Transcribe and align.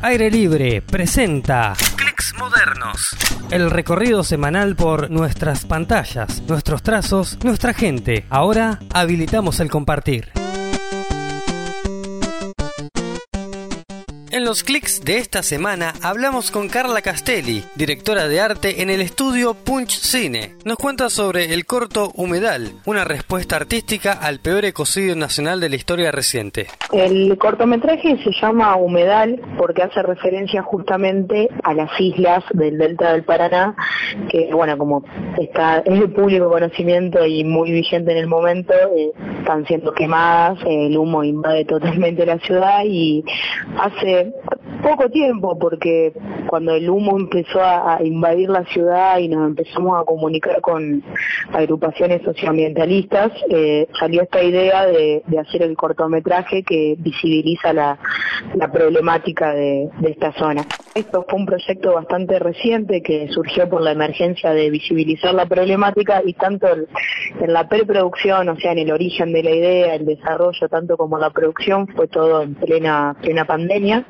Aire 0.00 0.30
Libre 0.30 0.80
presenta 0.80 1.74
Clics 1.96 2.32
Modernos. 2.38 3.08
El 3.50 3.68
recorrido 3.68 4.22
semanal 4.22 4.76
por 4.76 5.10
nuestras 5.10 5.64
pantallas, 5.64 6.40
nuestros 6.42 6.84
trazos, 6.84 7.36
nuestra 7.42 7.74
gente. 7.74 8.24
Ahora 8.30 8.78
habilitamos 8.94 9.58
el 9.58 9.70
compartir. 9.70 10.37
Los 14.48 14.64
clics 14.64 15.04
de 15.04 15.18
esta 15.18 15.42
semana 15.42 15.92
hablamos 16.02 16.50
con 16.50 16.70
Carla 16.70 17.02
Castelli, 17.02 17.62
directora 17.74 18.28
de 18.28 18.40
arte 18.40 18.80
en 18.80 18.88
el 18.88 19.02
estudio 19.02 19.52
Punch 19.52 19.90
Cine. 19.90 20.54
Nos 20.64 20.78
cuenta 20.78 21.10
sobre 21.10 21.52
el 21.52 21.66
corto 21.66 22.12
Humedal, 22.14 22.72
una 22.86 23.04
respuesta 23.04 23.56
artística 23.56 24.12
al 24.14 24.38
peor 24.38 24.64
ecocidio 24.64 25.14
nacional 25.16 25.60
de 25.60 25.68
la 25.68 25.76
historia 25.76 26.12
reciente. 26.12 26.68
El 26.94 27.36
cortometraje 27.36 28.16
se 28.24 28.30
llama 28.40 28.74
Humedal 28.76 29.38
porque 29.58 29.82
hace 29.82 30.02
referencia 30.02 30.62
justamente 30.62 31.50
a 31.62 31.74
las 31.74 31.90
islas 32.00 32.42
del 32.54 32.78
delta 32.78 33.12
del 33.12 33.24
Paraná, 33.24 33.76
que 34.30 34.48
bueno, 34.50 34.78
como 34.78 35.04
está 35.36 35.80
es 35.80 36.00
de 36.00 36.08
público 36.08 36.48
conocimiento 36.48 37.26
y 37.26 37.44
muy 37.44 37.70
vigente 37.70 38.12
en 38.12 38.16
el 38.16 38.26
momento, 38.26 38.72
eh, 38.96 39.12
están 39.40 39.66
siendo 39.66 39.92
quemadas, 39.92 40.58
el 40.66 40.96
humo 40.96 41.22
invade 41.22 41.66
totalmente 41.66 42.24
la 42.24 42.38
ciudad 42.38 42.82
y 42.86 43.22
hace 43.78 44.32
poco 44.88 45.10
tiempo, 45.10 45.58
porque 45.58 46.12
cuando 46.46 46.74
el 46.74 46.88
humo 46.88 47.18
empezó 47.18 47.62
a, 47.62 47.98
invadir 48.02 48.48
la 48.48 48.64
ciudad 48.64 49.18
y 49.18 49.28
nos 49.28 49.46
empezamos 49.48 50.00
a 50.00 50.04
comunicar 50.04 50.60
con 50.60 51.02
agrupaciones 51.52 52.22
socioambientalistas, 52.22 53.32
eh, 53.50 53.86
salió 53.98 54.22
esta 54.22 54.42
idea 54.42 54.86
de, 54.86 55.22
hacer 55.38 55.62
el 55.62 55.76
cortometraje 55.76 56.62
que 56.62 56.96
visibiliza 56.98 57.72
la, 57.72 57.98
problemática 58.72 59.52
de, 59.52 59.90
esta 60.02 60.32
zona. 60.32 60.66
Esto 60.94 61.24
fue 61.28 61.38
un 61.38 61.46
proyecto 61.46 61.94
bastante 61.94 62.38
reciente 62.38 63.02
que 63.02 63.28
surgió 63.28 63.68
por 63.68 63.82
la 63.82 63.92
emergencia 63.92 64.50
de 64.52 64.70
visibilizar 64.70 65.34
la 65.34 65.46
problemática 65.46 66.22
y 66.24 66.32
tanto 66.32 66.66
en 66.68 67.52
la 67.52 67.68
preproducción, 67.68 68.48
o 68.48 68.56
sea, 68.56 68.72
en 68.72 68.78
el 68.78 68.90
origen 68.90 69.32
de 69.32 69.42
la 69.42 69.50
idea, 69.50 69.94
el 69.94 70.06
desarrollo, 70.06 70.68
tanto 70.68 70.96
como 70.96 71.18
la 71.18 71.30
producción, 71.30 71.86
fue 71.88 72.08
todo 72.08 72.42
en 72.42 72.54
plena, 72.54 73.16
plena 73.20 73.44
pandemia. 73.44 74.06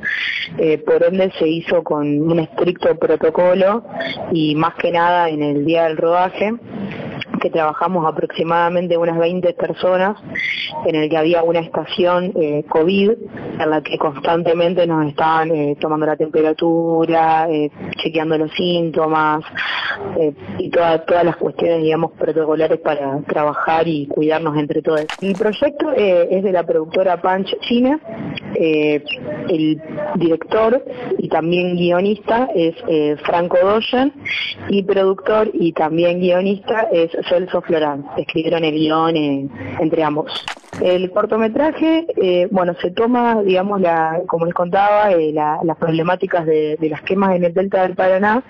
Por 0.77 1.03
ende 1.03 1.33
se 1.39 1.49
hizo 1.49 1.83
con 1.83 2.31
un 2.31 2.39
estricto 2.41 2.95
protocolo 2.99 3.85
y 4.33 4.55
más 4.55 4.75
que 4.75 4.91
nada 4.93 5.31
en 5.31 5.43
el 5.43 5.65
día 5.65 5.85
del 5.85 5.97
rodaje 5.97 6.53
que 7.39 7.51
trabajamos 7.51 8.07
aproximadamente 8.07 8.97
unas 8.97 9.19
20 9.19 9.53
personas, 9.55 10.17
en 10.87 10.95
el 10.95 11.09
que 11.09 11.17
había 11.17 11.43
una 11.43 11.61
estación 11.61 12.33
eh, 12.37 12.65
COVID 12.69 13.11
en 13.61 13.71
la 13.71 13.81
que 13.83 13.99
constantemente 13.99 14.87
nos 14.87 15.07
estaban 15.07 15.51
eh, 15.51 15.77
tomando 15.81 16.07
la 16.07 16.17
temperatura, 16.17 17.49
eh, 17.51 17.71
chequeando 18.03 18.39
los 18.39 18.53
síntomas 18.53 19.45
y 20.59 20.71
todas 20.71 21.25
las 21.25 21.37
cuestiones, 21.37 21.83
digamos, 21.83 22.13
protocolares 22.13 22.79
para 22.79 23.21
trabajar 23.23 23.89
y 23.89 24.07
cuidarnos 24.07 24.57
entre 24.57 24.81
todos. 24.81 25.07
El 25.21 25.35
proyecto 25.35 25.93
es 25.93 26.43
de 26.43 26.53
la 26.53 26.63
productora 26.63 27.21
Punch 27.21 27.57
Cine, 27.63 27.99
el 28.55 29.83
director 30.19 30.85
y 31.19 31.29
también 31.29 31.77
guionista 31.77 32.49
es 32.55 32.75
Franco 33.25 33.59
Doyen 33.59 34.13
y 34.69 34.83
productor 34.83 35.51
y 35.53 35.73
también 35.73 36.21
guionista 36.21 36.89
es 36.93 37.11
Celso 37.29 37.63
Florán. 37.63 38.05
Escribieron 38.17 38.65
el 38.65 38.75
guion 38.75 39.17
entre 39.17 40.03
ambos. 40.03 40.45
El 40.81 41.11
cortometraje, 41.11 42.07
eh, 42.17 42.49
bueno, 42.51 42.75
se 42.81 42.93
toma, 42.93 43.43
digamos, 43.43 43.81
la, 43.81 44.23
como 44.29 44.47
les 44.47 44.55
contaba, 44.55 45.11
eh, 45.11 45.33
las 45.33 45.77
problemáticas 45.77 46.47
de, 46.47 46.77
las 46.89 47.03
quemas 47.03 47.35
en 47.35 47.45
el 47.45 47.53
delta 47.53 47.83
del 47.83 47.97
Paraná 47.97 48.45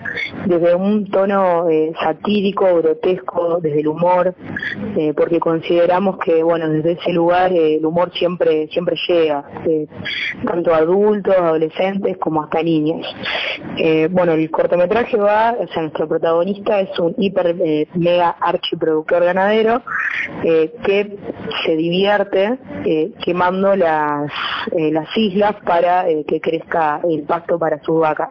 desde 0.45 0.75
un 0.75 1.09
tono 1.09 1.67
eh, 1.69 1.91
satírico, 1.99 2.65
grotesco, 2.75 3.59
desde 3.61 3.81
el 3.81 3.87
humor, 3.87 4.35
porque 5.15 5.39
consideramos 5.39 6.17
que, 6.19 6.43
bueno, 6.43 6.69
desde 6.69 6.93
ese 6.93 7.13
lugar 7.13 7.51
el 7.51 7.85
humor 7.85 8.11
siempre 8.13 8.67
siempre 8.67 8.95
llega, 9.07 9.43
tanto 10.45 10.73
a 10.73 10.77
adultos, 10.77 11.35
adolescentes, 11.35 12.17
como 12.17 12.43
hasta 12.43 12.61
niños. 12.61 13.05
bueno, 14.11 14.33
el 14.33 14.49
cortometraje 14.51 15.17
va, 15.17 15.55
o 15.59 15.67
sea, 15.67 15.81
nuestro 15.81 16.07
protagonista 16.07 16.79
es 16.79 16.97
un 16.99 17.15
hiper 17.17 17.55
mega 17.95 18.29
archiproductor 18.29 19.23
ganadero 19.23 19.81
que 20.41 21.17
se 21.65 21.75
divierte 21.75 22.57
eh, 22.85 23.11
quemando 23.23 23.75
las, 23.75 24.31
eh, 24.71 24.91
las 24.91 25.07
islas 25.15 25.55
para 25.65 26.09
eh, 26.09 26.23
que 26.27 26.39
crezca 26.39 27.01
el 27.07 27.23
pasto 27.23 27.59
para 27.59 27.81
sus 27.83 27.99
vacas. 27.99 28.29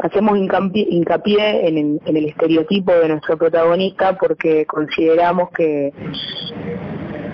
hacemos 0.00 0.38
hincapié, 0.38 1.68
en, 1.68 2.00
el 2.04 2.24
estereotipo 2.26 2.92
de 2.92 3.08
nuestro 3.08 3.36
protagonista 3.36 4.16
porque 4.16 4.66
consideramos 4.66 5.50
que, 5.50 5.92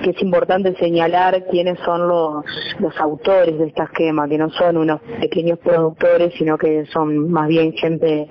que 0.03 0.11
es 0.11 0.23
importante 0.23 0.75
señalar 0.77 1.47
quiénes 1.51 1.79
son 1.81 2.07
los, 2.09 2.45
los 2.79 2.97
autores 3.01 3.59
de 3.59 3.67
estas 3.67 3.91
quemas, 3.91 4.29
que 4.29 4.39
no 4.39 4.51
son 4.51 4.77
unos 4.77 5.01
pequeños 5.21 5.59
productores, 5.59 6.35
sino 6.39 6.59
que 6.59 6.85
son 6.87 7.31
más 7.31 7.49
bien 7.49 7.73
gente 7.73 8.29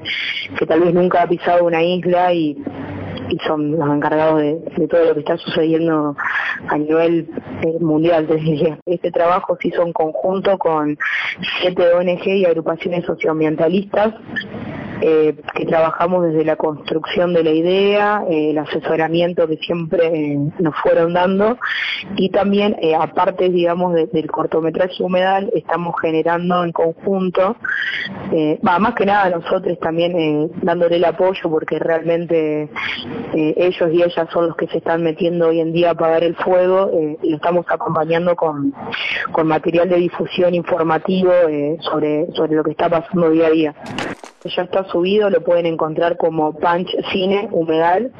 que 0.57 0.65
tal 0.65 0.81
vez 0.81 0.93
nunca 0.93 1.23
ha 1.23 1.27
pisado 1.27 1.65
una 1.65 1.83
isla 1.83 2.33
y 2.33 2.57
y 3.29 3.37
son 3.39 3.71
los 3.71 3.89
encargados 3.89 4.39
de, 4.39 4.87
todo 4.89 5.05
lo 5.05 5.13
que 5.13 5.21
está 5.21 5.37
sucediendo 5.37 6.15
a 6.67 6.77
nivel 6.77 7.29
eh, 7.61 7.79
mundial. 7.79 8.27
Este 8.85 9.11
trabajo 9.11 9.57
se 9.61 9.69
hizo 9.69 9.83
en 9.83 9.93
conjunto 9.93 10.57
con 10.57 10.97
siete 11.61 11.93
ONG 11.93 12.27
y 12.27 12.45
agrupaciones 12.45 13.05
socioambientalistas 13.05 14.13
eh, 15.01 15.35
que 15.55 15.65
trabajamos 15.65 16.25
desde 16.25 16.45
la 16.45 16.55
construcción 16.55 17.33
de 17.33 17.43
la 17.43 17.51
idea, 17.51 18.23
eh, 18.29 18.51
el 18.51 18.57
asesoramiento 18.57 19.47
que 19.47 19.57
siempre 19.57 20.37
nos 20.59 20.75
fueron 20.81 21.13
dando 21.13 21.57
y 22.15 22.29
también, 22.29 22.77
aparte, 22.99 23.49
digamos, 23.49 23.93
del 23.93 24.31
cortometraje 24.31 25.03
humedal, 25.03 25.51
estamos 25.55 25.95
generando 25.99 26.63
en 26.63 26.71
conjunto, 26.71 27.57
más 28.61 28.95
que 28.95 29.05
nada 29.05 29.29
nosotros 29.29 29.77
también 29.79 30.51
dándole 30.61 30.97
el 30.97 31.05
apoyo 31.05 31.49
porque 31.49 31.79
realmente 31.79 32.69
ellos 33.33 33.89
y 33.91 34.03
ellas 34.03 34.27
son 34.31 34.47
los 34.47 34.55
que 34.55 34.67
se 34.67 34.77
están 34.77 35.03
metiendo 35.03 35.47
hoy 35.47 35.59
en 35.59 35.73
día 35.73 35.89
a 35.89 35.91
apagar 35.91 36.23
el 36.23 36.35
fuego 36.35 36.91
y 37.21 37.29
lo 37.29 37.35
estamos 37.35 37.65
acompañando 37.69 38.35
con, 38.35 38.73
con 39.31 39.47
material 39.47 39.89
de 39.89 39.97
difusión 39.97 40.53
informativo 40.53 41.31
sobre, 41.81 42.27
sobre 42.33 42.55
lo 42.55 42.63
que 42.63 42.71
está 42.71 42.89
pasando 42.89 43.29
día 43.29 43.47
a 43.47 43.51
día 43.51 43.75
ya 44.49 44.63
está 44.63 44.83
subido, 44.85 45.29
lo 45.29 45.43
pueden 45.43 45.65
encontrar 45.65 46.17
como 46.17 46.53
Punch 46.53 46.89
Cine 47.11 47.47
Humedal. 47.51 48.11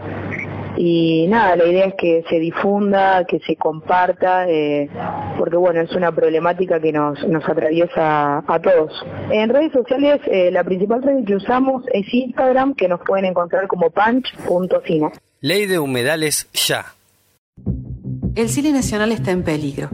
Y 0.78 1.28
nada, 1.28 1.56
la 1.56 1.66
idea 1.66 1.86
es 1.86 1.96
que 1.96 2.24
se 2.30 2.40
difunda, 2.40 3.26
que 3.26 3.40
se 3.40 3.56
comparta, 3.56 4.50
eh, 4.50 4.90
porque 5.38 5.56
bueno, 5.56 5.82
es 5.82 5.92
una 5.92 6.12
problemática 6.12 6.80
que 6.80 6.92
nos, 6.92 7.26
nos 7.28 7.48
atraviesa 7.48 8.40
a 8.40 8.60
todos. 8.60 8.92
En 9.32 9.50
redes 9.50 9.72
sociales, 9.72 10.22
eh, 10.26 10.52
la 10.52 10.64
principal 10.64 11.04
red 11.04 11.26
que 11.26 11.36
usamos 11.36 11.84
es 11.94 12.12
Instagram, 12.14 12.74
que 12.76 12.88
nos 12.88 13.02
pueden 13.02 13.26
encontrar 13.26 13.68
como 13.68 13.90
punch.cine. 13.90 15.12
Ley 15.42 15.66
de 15.66 15.80
humedales 15.80 16.50
ya. 16.54 16.86
El 18.36 18.50
cine 18.50 18.72
nacional 18.72 19.12
está 19.12 19.32
en 19.32 19.44
peligro 19.44 19.90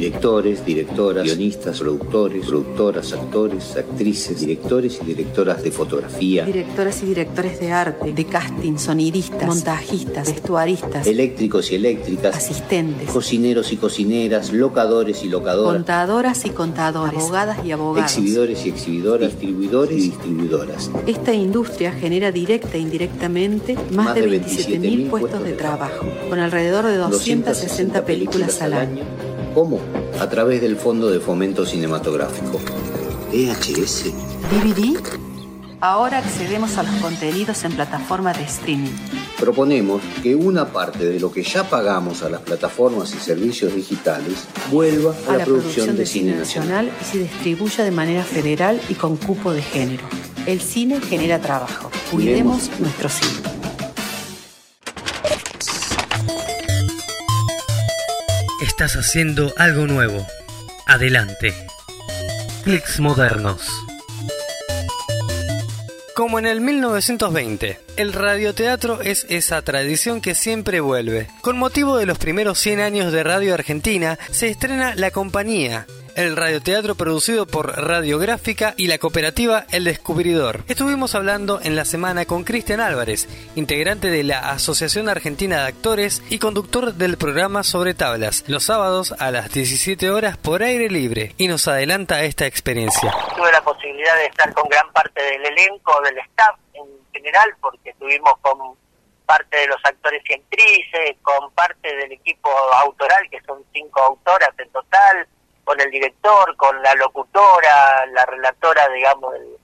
directores, 0.00 0.64
directoras, 0.64 1.24
guionistas, 1.24 1.78
productores, 1.80 2.46
productoras, 2.46 3.12
actores, 3.14 3.76
actrices, 3.76 4.40
directores 4.40 4.98
y 5.02 5.06
directoras 5.06 5.62
de 5.62 5.70
fotografía, 5.70 6.44
directoras 6.44 7.02
y 7.02 7.06
directores 7.06 7.60
de 7.60 7.72
arte, 7.72 8.12
de 8.12 8.24
casting, 8.26 8.76
sonidistas, 8.76 9.46
montajistas, 9.46 10.28
vestuaristas, 10.28 11.06
eléctricos 11.06 11.72
y 11.72 11.76
eléctricas, 11.76 12.36
asistentes, 12.36 13.10
cocineros 13.10 13.72
y 13.72 13.76
cocineras, 13.76 14.52
locadores 14.52 15.24
y 15.24 15.28
locadoras, 15.28 15.76
contadoras 15.76 16.44
y 16.44 16.50
contadores, 16.50 17.18
abogadas 17.18 17.64
y 17.64 17.72
abogados, 17.72 18.10
exhibidores 18.10 18.66
y 18.66 18.68
exhibidoras, 18.68 19.30
distribuidores 19.30 19.98
y 19.98 20.10
distribuidoras. 20.10 20.90
Esta 21.06 21.32
industria 21.32 21.92
genera 21.92 22.32
directa 22.32 22.76
e 22.76 22.80
indirectamente 22.80 23.76
más, 23.92 24.14
de 24.14 24.28
27.000 24.28 25.08
puestos 25.08 25.42
de 25.42 25.52
trabajo, 25.52 26.06
con 26.28 26.38
alrededor 26.38 26.84
de 26.86 26.96
260, 26.96 28.04
películas 28.04 28.60
al 28.60 28.74
año 28.74 29.04
¿Cómo? 29.56 29.80
A 30.20 30.28
través 30.28 30.60
del 30.60 30.76
Fondo 30.76 31.10
de 31.10 31.18
Fomento 31.18 31.64
Cinematográfico. 31.64 32.60
VHS. 33.32 34.12
DVD. 34.50 35.00
Ahora 35.80 36.18
accedemos 36.18 36.76
a 36.76 36.82
los 36.82 36.94
contenidos 36.96 37.64
en 37.64 37.72
plataformas 37.72 38.36
de 38.36 38.44
streaming. 38.44 38.92
Proponemos 39.40 40.02
que 40.22 40.34
una 40.34 40.66
parte 40.66 41.06
de 41.06 41.18
lo 41.18 41.32
que 41.32 41.42
ya 41.42 41.64
pagamos 41.64 42.22
a 42.22 42.28
las 42.28 42.42
plataformas 42.42 43.14
y 43.14 43.18
servicios 43.18 43.74
digitales 43.74 44.46
vuelva 44.70 45.14
a, 45.26 45.38
la, 45.38 45.46
producción, 45.46 45.96
de, 45.96 46.04
cine, 46.04 46.36
nacional 46.36 46.92
y 47.00 47.04
se 47.06 47.18
distribuya 47.20 47.82
de 47.82 47.92
manera 47.92 48.24
federal 48.24 48.78
y 48.90 48.94
con 48.94 49.16
cupo 49.16 49.54
de 49.54 49.62
género. 49.62 50.04
El 50.44 50.60
cine 50.60 51.00
genera 51.00 51.40
trabajo. 51.40 51.90
Cuidemos 52.10 52.70
nuestro 52.78 53.08
cine. 53.08 53.55
Estás 58.66 58.96
haciendo 58.96 59.54
algo 59.56 59.86
nuevo. 59.86 60.26
Adelante. 60.86 61.54
Clics 62.64 63.00
modernos. 63.00 63.62
Como 66.14 66.38
en 66.38 66.46
el 66.46 66.60
1920, 66.60 67.78
el 67.96 68.12
radioteatro 68.12 69.00
es 69.02 69.26
esa 69.28 69.62
tradición 69.62 70.20
que 70.20 70.34
siempre 70.34 70.80
vuelve. 70.80 71.28
Con 71.42 71.58
motivo 71.58 71.96
de 71.96 72.06
los 72.06 72.18
primeros 72.18 72.58
100 72.58 72.80
años 72.80 73.12
de 73.12 73.22
Radio 73.22 73.54
Argentina, 73.54 74.18
se 74.30 74.48
estrena 74.48 74.94
La 74.94 75.10
Compañía, 75.10 75.86
el 76.16 76.34
radioteatro 76.34 76.94
producido 76.94 77.46
por 77.46 77.66
Radiográfica 77.76 78.74
y 78.76 78.86
la 78.86 78.98
cooperativa 78.98 79.66
El 79.70 79.84
Descubridor. 79.84 80.64
Estuvimos 80.66 81.14
hablando 81.14 81.60
en 81.62 81.76
la 81.76 81.84
semana 81.84 82.24
con 82.24 82.42
Cristian 82.42 82.80
Álvarez, 82.80 83.28
integrante 83.54 84.10
de 84.10 84.24
la 84.24 84.50
Asociación 84.50 85.08
Argentina 85.10 85.60
de 85.60 85.68
Actores 85.68 86.22
y 86.30 86.38
conductor 86.38 86.94
del 86.94 87.18
programa 87.18 87.62
Sobre 87.62 87.92
Tablas, 87.92 88.44
los 88.48 88.64
sábados 88.64 89.14
a 89.18 89.30
las 89.30 89.52
17 89.52 90.10
horas 90.10 90.38
por 90.38 90.62
aire 90.62 90.88
libre, 90.88 91.34
y 91.36 91.48
nos 91.48 91.68
adelanta 91.68 92.24
esta 92.24 92.46
experiencia. 92.46 93.12
Tuve 93.36 93.52
la 93.52 93.62
posibilidad 93.62 94.16
de 94.16 94.26
estar 94.26 94.52
con 94.54 94.68
gran 94.70 94.90
parte 94.92 95.22
del 95.22 95.44
elenco, 95.44 96.00
del 96.00 96.18
staff 96.18 96.56
en 96.72 96.86
general, 97.12 97.54
porque 97.60 97.90
estuvimos 97.90 98.32
con 98.40 98.74
parte 99.26 99.56
de 99.58 99.66
los 99.66 99.84
actores 99.84 100.22
y 100.30 100.32
actrices, 100.32 101.16
con 101.20 101.50
parte 101.52 101.94
del 101.94 102.12
equipo 102.12 102.48
autoral, 102.74 103.28
que 103.30 103.40
son 103.42 103.62
cinco 103.72 104.00
autoras 104.00 104.50
en 104.58 104.70
total, 104.70 105.28
con 105.66 105.80
el 105.80 105.90
director, 105.90 106.56
con 106.56 106.80
la 106.80 106.94
locutora, 106.94 108.06
la 108.06 108.24
relatora, 108.24 108.88
digamos, 108.90 109.32
del, 109.32 109.56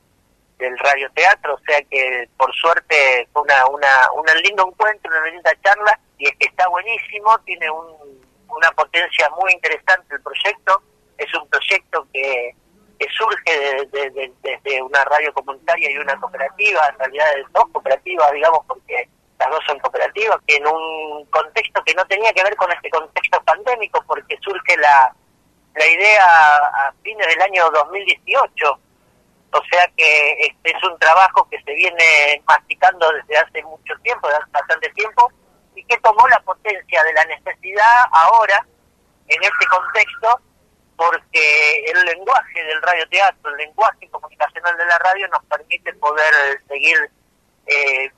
del 0.58 0.76
radioteatro, 0.76 1.54
o 1.54 1.60
sea 1.64 1.80
que 1.82 2.28
por 2.36 2.52
suerte 2.54 3.28
fue 3.32 3.42
una, 3.42 3.66
una, 3.66 4.10
un 4.14 4.26
lindo 4.42 4.66
encuentro, 4.66 5.12
una 5.12 5.30
linda 5.30 5.52
charla, 5.62 5.98
y 6.18 6.26
es 6.26 6.36
que 6.38 6.48
está 6.48 6.66
buenísimo, 6.68 7.38
tiene 7.44 7.70
una 7.70 8.72
potencia 8.72 9.30
muy 9.40 9.52
interesante 9.52 10.16
el 10.16 10.22
proyecto, 10.22 10.82
es 11.18 11.32
un 11.34 11.48
proyecto 11.48 12.04
que, 12.12 12.56
que 12.98 13.06
surge 13.16 13.86
desde 14.42 14.82
una 14.82 15.04
radio 15.04 15.32
comunitaria 15.32 15.88
y 15.88 15.98
una 15.98 16.18
cooperativa, 16.18 16.88
en 16.88 16.98
realidad 16.98 17.26
de 17.36 17.44
dos 17.52 17.64
cooperativas, 17.70 18.32
digamos, 18.32 18.66
porque 18.66 19.08
las 19.38 19.50
dos 19.50 19.60
son 19.68 19.78
cooperativas, 19.78 20.38
que 20.48 20.56
en 20.56 20.66
un 20.66 21.26
contexto 21.26 21.80
que 21.84 21.94
no 21.94 22.04
tenía 22.06 22.32
que 22.32 22.42
ver 22.42 22.56
con 22.56 22.72
este 22.72 22.90
contexto 22.90 23.40
pandémico, 23.44 24.02
porque 24.08 24.36
surge 24.42 24.76
la 24.78 25.14
la 25.74 25.86
idea 25.86 26.56
a 26.56 26.94
fines 27.02 27.26
del 27.26 27.42
año 27.42 27.70
2018. 27.70 28.80
O 29.54 29.60
sea 29.70 29.86
que 29.96 30.32
este 30.40 30.70
es 30.70 30.82
un 30.84 30.98
trabajo 30.98 31.46
que 31.50 31.60
se 31.62 31.74
viene 31.74 32.42
masticando 32.46 33.10
desde 33.12 33.36
hace 33.36 33.62
mucho 33.64 33.94
tiempo, 34.02 34.26
desde 34.28 34.42
hace 34.42 34.50
bastante 34.50 34.88
tiempo, 34.90 35.30
y 35.74 35.84
que 35.84 35.98
tomó 35.98 36.26
la 36.28 36.40
potencia 36.40 37.02
de 37.04 37.12
la 37.12 37.24
necesidad 37.26 38.04
ahora, 38.12 38.66
en 39.28 39.42
este 39.42 39.66
contexto, 39.66 40.40
porque 40.96 41.84
el 41.86 42.04
lenguaje 42.04 42.64
del 42.64 42.80
radioteatro, 42.82 43.50
el 43.50 43.56
lenguaje 43.56 44.08
comunicacional 44.10 44.76
de 44.76 44.86
la 44.86 44.98
radio 44.98 45.28
nos 45.28 45.44
permite 45.44 45.92
poder 45.94 46.62
seguir 46.68 46.96
eh, 47.66 48.10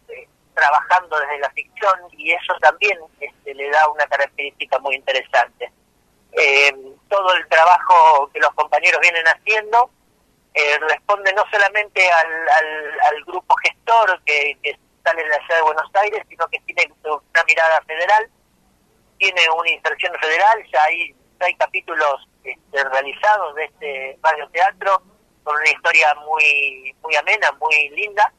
trabajando 0.55 1.19
desde 1.19 1.39
la 1.39 1.51
ficción 1.51 1.99
y 2.13 2.33
eso 2.33 2.55
también 2.61 2.99
este, 3.21 3.55
le 3.55 3.71
da 3.71 3.89
una 3.89 4.07
característica 4.07 4.79
muy 4.79 4.95
interesante. 4.95 5.71
Eh, 6.37 6.73
todo 7.09 7.33
el 7.35 7.47
trabajo 7.49 8.29
que 8.33 8.41
los 8.41 8.51
compañeros 8.55 9.01
vienen 9.01 9.25
haciendo 9.27 9.91
eh, 10.55 10.79
responde 10.89 11.33
no 11.33 11.45
solamente 11.51 12.09
al, 12.11 12.49
al, 12.49 13.25
grupo 13.25 13.55
gestor 13.57 14.21
que, 14.25 14.57
sale 15.05 15.23
de 15.23 15.29
la 15.29 15.37
ciudad 15.39 15.57
de 15.57 15.63
Buenos 15.63 15.91
Aires, 15.95 16.25
sino 16.29 16.47
que 16.49 16.61
tiene 16.61 16.93
una 17.05 17.45
mirada 17.47 17.83
federal, 17.83 18.31
tiene 19.19 19.41
una 19.51 19.71
inserción 19.71 20.15
federal, 20.21 20.65
ya 20.73 20.83
hay, 20.85 21.15
capítulos 21.59 22.27
este, 22.43 22.85
realizados 22.85 23.55
de 23.57 23.65
este 23.65 24.19
radio 24.23 24.49
teatro 24.49 25.03
con 25.43 25.55
una 25.57 25.69
historia 25.69 26.15
muy 26.27 26.97
muy 27.03 27.15
amena, 27.17 27.53
muy 27.61 27.91
linda, 27.91 28.33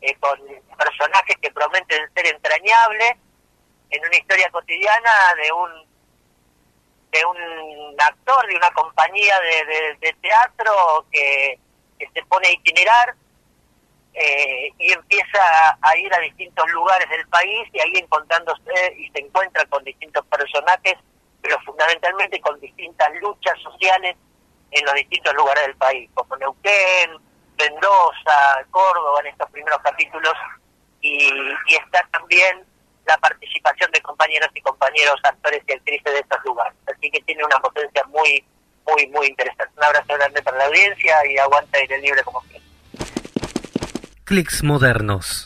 eh, 0.00 0.14
con 0.16 0.36
personajes 0.76 1.36
que 1.40 1.50
prometen 1.52 2.12
ser 2.12 2.26
entrañables, 2.26 3.12
en 3.90 4.04
una 4.04 4.16
historia 4.16 4.50
cotidiana 4.50 5.10
de 5.42 5.52
un 5.52 5.89
de 7.10 7.24
un 7.24 7.96
actor 7.98 8.46
de 8.46 8.56
una 8.56 8.70
compañía 8.72 9.38
de, 10.00 10.12
teatro 10.20 11.06
que, 11.10 11.58
se 11.98 12.22
pone 12.24 12.48
a 12.48 12.52
itinerar 12.52 13.14
eh, 14.14 14.72
y 14.78 14.92
empieza 14.92 15.78
a 15.82 15.96
ir 15.98 16.12
a 16.14 16.18
distintos 16.20 16.70
lugares 16.70 17.08
del 17.10 17.26
país 17.28 17.68
y 17.72 17.80
ahí 17.80 17.92
encontrándose 17.96 18.94
y 18.96 19.08
se 19.10 19.20
encuentra 19.20 19.64
con 19.66 19.84
distintos 19.84 20.24
personajes, 20.26 20.94
pero 21.42 21.60
fundamentalmente 21.60 22.40
con 22.40 22.58
distintas 22.58 23.08
luchas 23.20 23.60
sociales 23.62 24.16
en 24.70 24.84
los 24.84 24.94
distintos 24.94 25.34
lugares 25.34 25.66
del 25.66 25.76
país, 25.76 26.10
como 26.14 26.36
Neuquén, 26.36 27.10
Mendoza, 27.58 28.64
Córdoba 28.70 29.20
en 29.20 29.26
estos 29.26 29.50
primeros 29.50 29.80
capítulos 29.80 30.34
y, 31.02 31.28
y 31.66 31.74
está 31.74 32.06
también 32.12 32.64
la 33.06 33.16
participación 33.18 33.90
de 33.92 34.00
compañeros 34.02 34.48
y 34.54 34.60
compañeros 34.60 35.20
actores 35.22 35.62
y 35.66 35.72
actrices 35.72 36.12
de 36.12 36.20
estos 36.20 36.38
lugares. 36.44 36.74
Así 36.86 37.10
que 37.10 37.20
tiene 37.22 37.44
una 37.44 37.58
potencia 37.58 38.04
muy, 38.08 38.44
muy, 38.86 39.06
muy 39.08 39.26
interesante. 39.26 39.72
Un 39.76 39.84
abrazo 39.84 40.14
grande 40.14 40.42
para 40.42 40.58
la 40.58 40.66
audiencia 40.66 41.14
y 41.26 41.38
aguanta 41.38 41.78
aire 41.78 41.98
libre 42.00 42.22
como 42.22 42.40
siempre. 42.42 42.70
Clicks 44.24 44.62
modernos. 44.62 45.44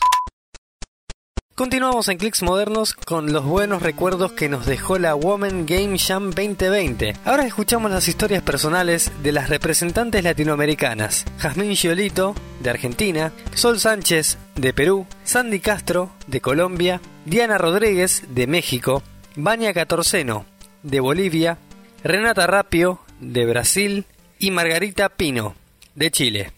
Continuamos 1.55 2.09
en 2.09 2.17
Clicks 2.17 2.43
Modernos 2.43 2.93
con 2.93 3.31
los 3.31 3.45
buenos 3.45 3.81
recuerdos 3.81 4.33
que 4.33 4.49
nos 4.49 4.65
dejó 4.65 4.99
la 4.99 5.15
Woman 5.15 5.65
Game 5.65 5.97
Jam 5.97 6.31
2020. 6.31 7.15
Ahora 7.23 7.45
escuchamos 7.45 7.89
las 7.89 8.09
historias 8.09 8.43
personales 8.43 9.09
de 9.23 9.31
las 9.31 9.47
representantes 9.47 10.21
latinoamericanas. 10.21 11.23
Jazmín 11.39 11.73
Giolito, 11.73 12.35
de 12.65 12.71
Argentina, 12.71 13.31
Sol 13.53 13.79
Sánchez, 13.79 14.37
de 14.55 14.73
Perú, 14.73 15.07
Sandy 15.23 15.61
Castro, 15.61 16.11
de 16.27 16.41
Colombia, 16.41 16.99
Diana 17.25 17.57
Rodríguez, 17.57 18.23
de 18.27 18.47
México, 18.47 19.01
Vania 19.37 19.73
Catorceno, 19.73 20.45
de 20.83 20.99
Bolivia, 20.99 21.57
Renata 22.03 22.45
Rapio, 22.45 22.99
de 23.21 23.45
Brasil 23.45 24.05
y 24.37 24.51
Margarita 24.51 25.07
Pino, 25.07 25.55
de 25.95 26.11
Chile. 26.11 26.51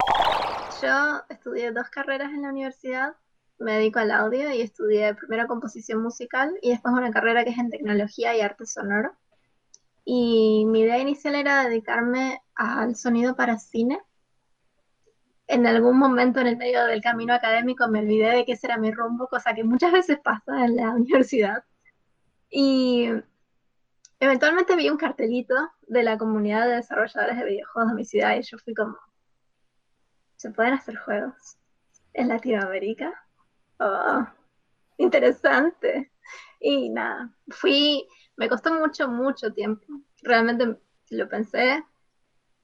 Yo 0.82 1.22
estudié 1.30 1.72
dos 1.72 1.90
carreras 1.90 2.32
en 2.34 2.42
la 2.42 2.50
universidad 2.50 3.14
me 3.60 3.74
dedico 3.74 4.00
al 4.00 4.12
audio 4.12 4.54
y 4.54 4.62
estudié 4.62 5.16
primero 5.16 5.48
composición 5.48 6.02
musical 6.02 6.58
y 6.62 6.70
después 6.70 6.94
una 6.94 7.12
carrera 7.12 7.44
que 7.44 7.52
es 7.52 7.58
en 7.58 7.70
tecnología 7.70 8.36
y 8.36 8.42
arte 8.42 8.66
sonoro. 8.66 9.14
Y 10.06 10.66
mi 10.68 10.82
idea 10.82 11.00
inicial 11.00 11.36
era 11.36 11.64
dedicarme 11.68 12.42
al 12.56 12.96
sonido 12.96 13.36
para 13.36 13.58
cine. 13.58 14.00
En 15.48 15.66
algún 15.66 15.98
momento 15.98 16.42
en 16.42 16.48
el 16.48 16.58
medio 16.58 16.86
del 16.86 17.02
camino 17.02 17.34
académico 17.34 17.88
me 17.88 18.00
olvidé 18.00 18.32
de 18.32 18.46
que 18.46 18.54
ese 18.54 18.68
era 18.68 18.78
mi 18.78 18.92
rumbo, 18.92 19.28
cosa 19.28 19.54
que 19.54 19.64
muchas 19.64 19.94
veces 19.94 20.20
pasa 20.20 20.66
en 20.66 20.76
la 20.76 20.92
universidad. 20.96 21.64
Y 22.50 23.10
eventualmente 24.20 24.76
vi 24.76 24.90
un 24.90 24.98
cartelito 24.98 25.56
de 25.88 26.04
la 26.04 26.18
comunidad 26.18 26.66
de 26.68 26.76
desarrolladores 26.76 27.38
de 27.38 27.46
videojuegos 27.46 27.92
de 27.92 27.96
mi 27.96 28.06
ciudad 28.06 28.36
y 28.36 28.42
yo 28.42 28.58
fui 28.58 28.74
como, 28.74 28.98
¿se 30.36 30.52
pueden 30.52 30.74
hacer 30.74 30.98
juegos 30.98 31.58
en 32.14 32.28
Latinoamérica? 32.28 33.14
Oh, 33.80 34.26
interesante. 34.98 36.12
Y 36.60 36.90
nada, 36.90 37.32
fui, 37.50 38.08
me 38.36 38.50
costó 38.50 38.74
mucho, 38.74 39.08
mucho 39.08 39.54
tiempo. 39.54 39.86
Realmente 40.24 40.78
lo 41.10 41.30
pensé 41.30 41.84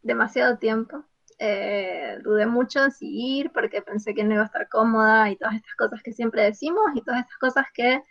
demasiado 0.02 0.58
tiempo. 0.58 1.06
Eh, 1.46 2.20
dudé 2.24 2.46
mucho 2.46 2.86
en 2.86 2.92
seguir 2.92 3.52
porque 3.52 3.82
pensé 3.82 4.14
que 4.14 4.24
no 4.24 4.34
iba 4.34 4.44
a 4.44 4.46
estar 4.46 4.70
cómoda 4.70 5.30
y 5.30 5.36
todas 5.36 5.56
estas 5.56 5.76
cosas 5.76 6.02
que 6.02 6.14
siempre 6.14 6.42
decimos 6.42 6.86
y 6.96 7.02
todas 7.02 7.20
estas 7.20 7.38
cosas 7.38 7.66
que 7.74 8.02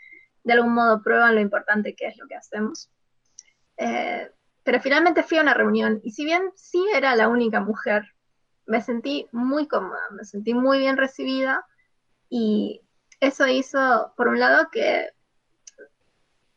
de 0.44 0.52
algún 0.52 0.74
modo 0.74 1.02
prueban 1.02 1.36
lo 1.36 1.40
importante 1.40 1.94
que 1.94 2.08
es 2.08 2.18
lo 2.18 2.26
que 2.28 2.34
hacemos. 2.34 2.90
Eh, 3.78 4.30
pero 4.62 4.80
finalmente 4.82 5.22
fui 5.22 5.38
a 5.38 5.40
una 5.40 5.54
reunión 5.54 5.98
y 6.04 6.10
si 6.10 6.26
bien 6.26 6.42
sí 6.56 6.84
era 6.94 7.16
la 7.16 7.28
única 7.28 7.60
mujer, 7.60 8.04
me 8.66 8.82
sentí 8.82 9.26
muy 9.32 9.66
cómoda, 9.66 10.10
me 10.10 10.24
sentí 10.24 10.52
muy 10.52 10.78
bien 10.80 10.98
recibida 10.98 11.64
y 12.28 12.82
eso 13.18 13.46
hizo, 13.46 14.12
por 14.14 14.28
un 14.28 14.40
lado, 14.40 14.68
que 14.70 15.08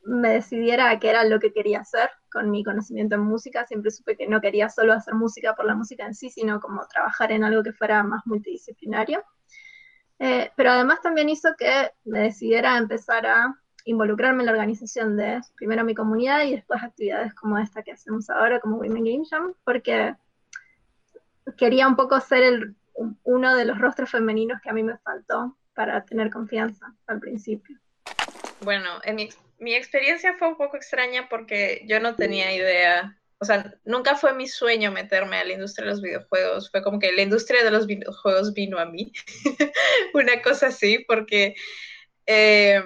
me 0.05 0.29
decidiera 0.29 0.97
qué 0.99 1.09
era 1.09 1.23
lo 1.23 1.39
que 1.39 1.51
quería 1.51 1.79
hacer 1.79 2.09
con 2.31 2.51
mi 2.51 2.63
conocimiento 2.63 3.15
en 3.15 3.21
música. 3.21 3.65
Siempre 3.65 3.91
supe 3.91 4.15
que 4.15 4.27
no 4.27 4.39
quería 4.39 4.69
solo 4.69 4.93
hacer 4.93 5.15
música 5.15 5.55
por 5.55 5.65
la 5.65 5.75
música 5.75 6.05
en 6.05 6.13
sí, 6.13 6.29
sino 6.29 6.59
como 6.59 6.85
trabajar 6.87 7.31
en 7.31 7.43
algo 7.43 7.63
que 7.63 7.73
fuera 7.73 8.03
más 8.03 8.21
multidisciplinario. 8.25 9.23
Eh, 10.19 10.51
pero 10.55 10.71
además 10.71 11.01
también 11.01 11.29
hizo 11.29 11.49
que 11.57 11.91
me 12.05 12.19
decidiera 12.19 12.77
empezar 12.77 13.25
a 13.25 13.55
involucrarme 13.85 14.41
en 14.41 14.47
la 14.47 14.51
organización 14.53 15.17
de 15.17 15.41
primero 15.55 15.83
mi 15.83 15.93
comunidad 15.93 16.43
y 16.43 16.55
después 16.55 16.81
actividades 16.81 17.33
como 17.33 17.57
esta 17.57 17.83
que 17.83 17.91
hacemos 17.91 18.29
ahora, 18.29 18.59
como 18.59 18.77
Women 18.77 19.03
Game 19.03 19.23
Jam, 19.29 19.53
porque 19.63 20.15
quería 21.57 21.87
un 21.87 21.95
poco 21.95 22.19
ser 22.19 22.73
uno 23.23 23.55
de 23.55 23.65
los 23.65 23.77
rostros 23.77 24.09
femeninos 24.09 24.61
que 24.61 24.69
a 24.69 24.73
mí 24.73 24.83
me 24.83 24.97
faltó 24.97 25.57
para 25.73 26.03
tener 26.05 26.31
confianza 26.31 26.95
al 27.07 27.19
principio. 27.19 27.77
Bueno, 28.65 28.99
en 29.03 29.15
mi, 29.59 29.75
experiencia 29.75 30.35
fue 30.37 30.49
un 30.49 30.57
poco 30.57 30.75
extraña 30.75 31.29
porque 31.29 31.83
yo 31.87 31.99
no 31.99 32.15
tenía 32.15 32.53
idea 32.53 33.17
o 33.37 33.45
sea, 33.45 33.75
nunca 33.83 34.15
fue 34.15 34.33
mi 34.33 34.47
sueño 34.47 34.91
meterme 34.91 35.37
a 35.37 35.43
la 35.43 35.53
industria 35.53 35.85
de 35.85 35.91
los 35.91 36.01
videojuegos, 36.01 36.71
fue 36.71 36.81
como 36.81 36.99
que 36.99 37.11
la 37.11 37.21
industria 37.21 37.63
de 37.63 37.71
los 37.71 37.85
videojuegos 37.85 38.53
vino 38.53 38.79
a 38.79 38.85
mí, 38.85 39.11
una 40.13 40.41
cosa 40.41 40.67
así, 40.67 41.05
porque, 41.07 41.55
eh, 42.25 42.81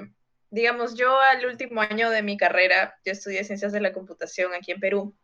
digamos, 0.50 0.96
yo 0.96 1.20
al 1.20 1.46
último 1.46 1.82
año 1.82 2.10
de 2.10 2.24
mi 2.24 2.36
carrera, 2.36 3.00
yo 3.06 3.12
estudié 3.12 3.44
ciencias 3.44 3.72
de 3.72 3.80
la 3.80 3.94
computación 3.94 4.54
aquí 4.54 4.72
en 4.72 4.80
Perú, 4.80 5.16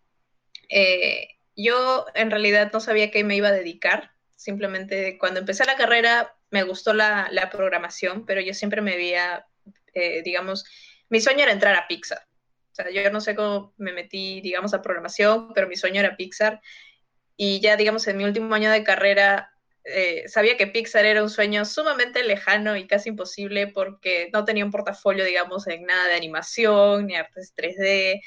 eh, 0.69 1.27
yo 1.55 2.05
en 2.13 2.31
realidad 2.31 2.71
no 2.71 2.79
sabía 2.79 3.12
qué 3.12 3.24
me 3.24 3.35
iba 3.35 3.50
a 3.50 3.53
dedicar, 3.53 4.12
simplemente 4.35 5.17
cuando 5.17 5.39
empecé 5.39 5.65
la 5.65 5.75
carrera 5.75 6.35
me 6.51 6.63
gustó 6.63 6.93
la, 6.93 7.50
programación, 7.51 8.25
pero 8.25 8.41
yo 8.41 8.53
siempre 8.53 8.81
me 8.81 8.95
veía, 8.95 9.47
eh, 9.95 10.21
digamos, 10.23 10.65
mi 11.09 11.21
sueño 11.21 11.43
era 11.43 11.51
entrar 11.51 11.75
a 11.75 11.87
Pixar. 11.87 12.19
O 12.71 12.75
sea, 12.75 12.91
yo 12.91 13.09
no 13.09 13.21
sé 13.21 13.35
cómo 13.35 13.73
me 13.77 13.93
metí, 13.93 14.41
digamos, 14.41 14.73
a 14.73 14.81
programación, 14.81 15.53
pero 15.53 15.67
mi 15.67 15.77
sueño 15.77 16.01
era 16.01 16.17
Pixar. 16.17 16.61
Y 17.37 17.61
ya, 17.61 17.77
digamos, 17.77 18.05
en 18.07 18.17
mi 18.17 18.25
último 18.25 18.53
año 18.53 18.69
de 18.69 18.83
carrera, 18.83 19.51
eh, 19.85 20.27
sabía 20.27 20.57
que 20.57 20.67
Pixar 20.67 21.05
era 21.05 21.23
un 21.23 21.29
sueño 21.29 21.63
sumamente 21.63 22.23
lejano 22.23 22.75
y 22.75 22.87
casi 22.87 23.09
imposible 23.09 23.67
porque 23.67 24.29
no 24.33 24.43
tenía 24.43 24.65
un 24.65 24.71
portafolio, 24.71 25.23
digamos, 25.23 25.67
en 25.67 25.85
nada 25.85 26.07
de 26.09 26.15
animación 26.15 27.07
ni 27.07 27.15
artes 27.15 27.53
3D. 27.55 28.21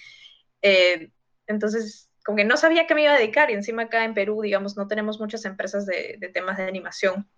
Eh, 0.62 1.10
entonces, 1.46 2.10
como 2.24 2.36
que 2.36 2.44
no 2.44 2.56
sabía 2.56 2.86
qué 2.86 2.94
me 2.94 3.02
iba 3.02 3.12
a 3.12 3.18
dedicar. 3.18 3.50
Y 3.50 3.54
encima 3.54 3.82
acá 3.84 4.04
en 4.04 4.14
Perú, 4.14 4.40
digamos, 4.42 4.76
no 4.76 4.88
tenemos 4.88 5.20
muchas 5.20 5.44
empresas 5.44 5.84
de, 5.86 6.16
de 6.18 6.28
temas 6.28 6.56
de 6.56 6.64
animación 6.64 7.28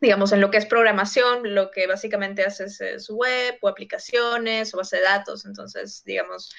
digamos, 0.00 0.32
en 0.32 0.40
lo 0.40 0.50
que 0.50 0.58
es 0.58 0.66
programación, 0.66 1.54
lo 1.54 1.70
que 1.70 1.86
básicamente 1.86 2.44
haces 2.44 2.80
es 2.80 3.10
web 3.10 3.58
o 3.60 3.68
aplicaciones 3.68 4.72
o 4.72 4.78
base 4.78 4.98
de 4.98 5.02
datos. 5.02 5.44
Entonces, 5.44 6.02
digamos, 6.04 6.54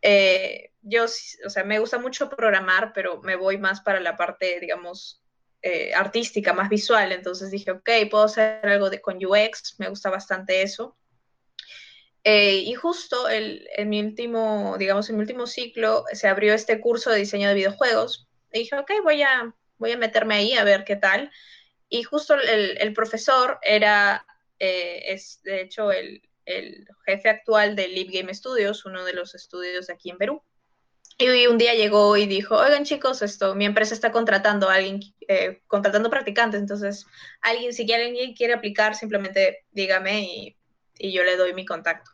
eh, 0.00 0.70
yo, 0.82 1.04
o 1.04 1.50
sea, 1.50 1.64
me 1.64 1.78
gusta 1.78 1.98
mucho 1.98 2.28
programar, 2.28 2.92
pero 2.92 3.20
me 3.22 3.36
voy 3.36 3.58
más 3.58 3.80
para 3.80 4.00
la 4.00 4.16
parte, 4.16 4.58
digamos, 4.60 5.22
eh, 5.62 5.94
artística, 5.94 6.52
más 6.52 6.68
visual. 6.68 7.12
Entonces 7.12 7.50
dije, 7.50 7.70
ok, 7.70 7.90
puedo 8.10 8.24
hacer 8.24 8.66
algo 8.66 8.90
de, 8.90 9.00
con 9.00 9.24
UX, 9.24 9.78
me 9.78 9.88
gusta 9.88 10.10
bastante 10.10 10.62
eso. 10.62 10.96
Eh, 12.24 12.56
y 12.58 12.74
justo 12.74 13.28
el, 13.28 13.68
en 13.76 13.88
mi 13.88 14.00
último, 14.00 14.76
digamos, 14.78 15.08
en 15.10 15.16
mi 15.16 15.22
último 15.22 15.46
ciclo 15.46 16.04
se 16.12 16.28
abrió 16.28 16.54
este 16.54 16.80
curso 16.80 17.10
de 17.10 17.18
diseño 17.18 17.48
de 17.48 17.54
videojuegos. 17.54 18.28
Y 18.52 18.60
dije, 18.60 18.76
ok, 18.76 18.90
voy 19.02 19.22
a, 19.22 19.54
voy 19.78 19.92
a 19.92 19.96
meterme 19.96 20.36
ahí 20.36 20.54
a 20.54 20.64
ver 20.64 20.84
qué 20.84 20.96
tal. 20.96 21.30
Y 21.92 22.04
justo 22.04 22.34
el, 22.34 22.94
profesor 22.94 23.58
era, 23.60 24.24
eh, 24.58 25.02
es 25.08 25.42
de 25.42 25.60
hecho 25.60 25.92
el, 25.92 26.22
jefe 27.04 27.28
actual 27.28 27.76
de 27.76 27.86
Live 27.86 28.18
Game 28.18 28.32
Studios, 28.32 28.86
uno 28.86 29.04
de 29.04 29.12
los 29.12 29.34
estudios 29.34 29.90
aquí 29.90 30.08
en 30.08 30.16
Perú. 30.16 30.42
Y 31.18 31.46
un 31.46 31.58
día 31.58 31.74
llegó 31.74 32.16
y 32.16 32.24
dijo, 32.24 32.56
oigan 32.56 32.86
chicos, 32.86 33.20
esto, 33.20 33.54
mi 33.54 33.66
empresa 33.66 33.92
está 33.92 34.10
contratando 34.10 34.70
a 34.70 34.76
alguien, 34.76 35.00
eh, 35.28 35.60
contratando 35.66 36.08
practicantes, 36.08 36.62
entonces 36.62 37.04
alguien, 37.42 37.74
si 37.74 37.82
alguien 37.92 38.32
quiere 38.32 38.54
aplicar, 38.54 38.94
simplemente 38.94 39.66
dígame 39.70 40.56
y, 40.98 41.12
yo 41.12 41.24
le 41.24 41.36
doy 41.36 41.52
mi 41.52 41.66
contacto. 41.66 42.10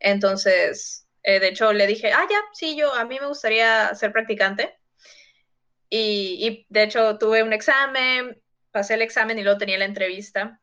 Entonces, 0.00 1.06
eh, 1.22 1.38
de 1.38 1.48
hecho, 1.48 1.74
le 1.74 1.86
dije, 1.86 2.12
ah, 2.12 2.26
ya, 2.30 2.42
sí, 2.54 2.76
yo, 2.76 2.94
a 2.94 3.04
mí 3.04 3.18
me 3.20 3.26
gustaría 3.26 3.94
ser 3.94 4.10
practicante. 4.10 4.74
Y, 5.90 6.38
y, 6.40 6.66
de 6.70 6.84
hecho 6.84 7.18
tuve 7.18 7.42
un 7.42 7.52
examen, 7.52 8.40
pasé 8.76 8.92
el 8.92 9.00
examen 9.00 9.38
y 9.38 9.42
luego 9.42 9.56
tenía 9.56 9.78
la 9.78 9.86
entrevista. 9.86 10.60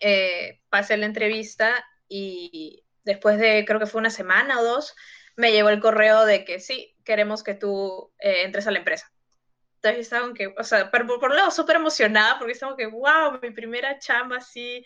Eh, 0.00 0.62
pasé 0.70 0.96
la 0.96 1.04
entrevista 1.04 1.84
y 2.08 2.86
después 3.04 3.38
de, 3.38 3.66
creo 3.66 3.78
que 3.78 3.84
fue 3.84 4.00
una 4.00 4.08
semana 4.08 4.58
o 4.58 4.64
dos, 4.64 4.96
me 5.36 5.52
llegó 5.52 5.68
el 5.68 5.78
correo 5.78 6.24
de 6.24 6.46
que 6.46 6.58
sí, 6.58 6.96
queremos 7.04 7.42
que 7.42 7.52
tú 7.52 8.14
eh, 8.18 8.44
entres 8.44 8.66
a 8.66 8.70
la 8.70 8.78
empresa. 8.78 9.12
Entonces 9.74 10.06
estaba 10.06 10.32
que, 10.32 10.54
o 10.56 10.64
sea, 10.64 10.90
por, 10.90 11.06
por 11.06 11.28
un 11.28 11.36
lado 11.36 11.50
súper 11.50 11.76
emocionada 11.76 12.38
porque 12.38 12.54
estaba 12.54 12.74
que, 12.78 12.86
wow, 12.86 13.38
mi 13.42 13.50
primera 13.50 13.98
chamba 13.98 14.38
así, 14.38 14.82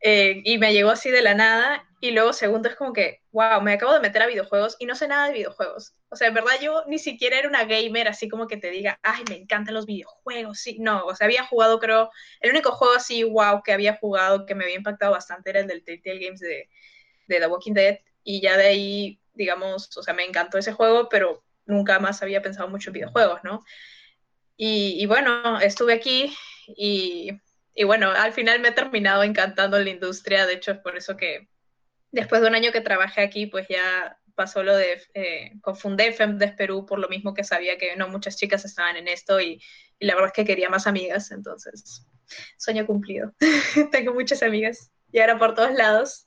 eh, 0.00 0.40
y 0.44 0.58
me 0.58 0.72
llegó 0.72 0.90
así 0.90 1.10
de 1.10 1.22
la 1.22 1.34
nada. 1.34 1.84
Y 2.02 2.12
luego, 2.12 2.32
segundo, 2.32 2.70
es 2.70 2.76
como 2.76 2.94
que, 2.94 3.20
wow, 3.30 3.60
me 3.60 3.74
acabo 3.74 3.92
de 3.92 4.00
meter 4.00 4.22
a 4.22 4.26
videojuegos 4.26 4.74
y 4.78 4.86
no 4.86 4.94
sé 4.94 5.06
nada 5.06 5.26
de 5.26 5.34
videojuegos. 5.34 5.92
O 6.08 6.16
sea, 6.16 6.28
en 6.28 6.34
verdad 6.34 6.54
yo 6.60 6.82
ni 6.86 6.98
siquiera 6.98 7.38
era 7.38 7.46
una 7.46 7.64
gamer 7.64 8.08
así 8.08 8.26
como 8.28 8.46
que 8.46 8.56
te 8.56 8.70
diga, 8.70 8.98
ay, 9.02 9.22
me 9.28 9.36
encantan 9.36 9.74
los 9.74 9.84
videojuegos. 9.84 10.58
Sí, 10.60 10.78
no, 10.80 11.04
o 11.04 11.14
sea, 11.14 11.26
había 11.26 11.44
jugado, 11.44 11.78
creo, 11.78 12.10
el 12.40 12.50
único 12.52 12.72
juego 12.72 12.94
así, 12.94 13.22
wow, 13.22 13.62
que 13.62 13.72
había 13.72 13.96
jugado 13.96 14.46
que 14.46 14.54
me 14.54 14.64
había 14.64 14.76
impactado 14.76 15.12
bastante 15.12 15.50
era 15.50 15.60
el 15.60 15.66
del 15.66 15.84
Telltale 15.84 16.24
Games 16.24 16.40
de, 16.40 16.70
de 17.28 17.38
The 17.38 17.46
Walking 17.46 17.74
Dead. 17.74 17.98
Y 18.24 18.40
ya 18.40 18.56
de 18.56 18.66
ahí, 18.68 19.20
digamos, 19.34 19.94
o 19.96 20.02
sea, 20.02 20.14
me 20.14 20.24
encantó 20.24 20.56
ese 20.56 20.72
juego, 20.72 21.08
pero 21.10 21.44
nunca 21.66 21.98
más 21.98 22.22
había 22.22 22.40
pensado 22.42 22.68
mucho 22.68 22.90
en 22.90 22.94
videojuegos, 22.94 23.40
¿no? 23.44 23.62
Y, 24.56 25.02
y 25.02 25.06
bueno, 25.06 25.60
estuve 25.60 25.94
aquí 25.94 26.34
y 26.66 27.30
y 27.74 27.84
bueno, 27.84 28.10
al 28.10 28.32
final 28.32 28.60
me 28.60 28.68
he 28.68 28.72
terminado 28.72 29.22
encantando 29.22 29.78
la 29.78 29.88
industria, 29.90 30.46
de 30.46 30.54
hecho 30.54 30.72
es 30.72 30.78
por 30.78 30.96
eso 30.96 31.16
que 31.16 31.48
después 32.12 32.42
de 32.42 32.48
un 32.48 32.54
año 32.54 32.72
que 32.72 32.80
trabajé 32.80 33.22
aquí, 33.22 33.46
pues 33.46 33.66
ya 33.68 34.18
pasó 34.34 34.62
lo 34.62 34.74
de, 34.74 35.02
eh, 35.14 35.52
confundé 35.60 36.12
FEMDES 36.12 36.52
Perú 36.52 36.86
por 36.86 36.98
lo 36.98 37.08
mismo 37.08 37.34
que 37.34 37.44
sabía 37.44 37.76
que 37.76 37.94
no 37.96 38.08
muchas 38.08 38.36
chicas 38.36 38.64
estaban 38.64 38.96
en 38.96 39.08
esto 39.08 39.40
y, 39.40 39.60
la 39.98 40.14
verdad 40.14 40.28
es 40.28 40.32
que 40.32 40.46
quería 40.46 40.70
más 40.70 40.86
amigas, 40.86 41.30
entonces 41.30 42.06
sueño 42.56 42.86
cumplido. 42.86 43.34
Tengo 43.92 44.14
muchas 44.14 44.42
amigas 44.42 44.90
y 45.12 45.18
ahora 45.18 45.38
por 45.38 45.54
todos 45.54 45.74
lados. 45.74 46.26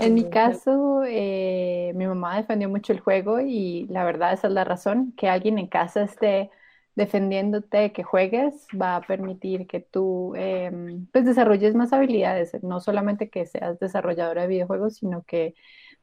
En 0.00 0.14
mi 0.14 0.28
caso, 0.28 1.04
eh, 1.06 1.92
mi 1.94 2.06
mamá 2.06 2.36
defendió 2.36 2.68
mucho 2.68 2.92
el 2.92 2.98
juego 2.98 3.38
y 3.38 3.86
la 3.90 4.02
verdad 4.04 4.32
esa 4.32 4.48
es 4.48 4.52
la 4.52 4.64
razón, 4.64 5.14
que 5.16 5.28
alguien 5.28 5.58
en 5.58 5.68
casa 5.68 6.02
esté 6.02 6.50
defendiéndote 6.96 7.92
que 7.92 8.02
juegues 8.04 8.66
va 8.80 8.96
a 8.96 9.00
permitir 9.02 9.66
que 9.66 9.80
tú 9.80 10.34
em, 10.36 11.06
pues 11.12 11.24
desarrolles 11.24 11.74
más 11.74 11.92
habilidades, 11.92 12.52
no 12.62 12.80
solamente 12.80 13.30
que 13.30 13.46
seas 13.46 13.78
desarrolladora 13.80 14.42
de 14.42 14.48
videojuegos, 14.48 14.96
sino 14.96 15.22
que 15.24 15.54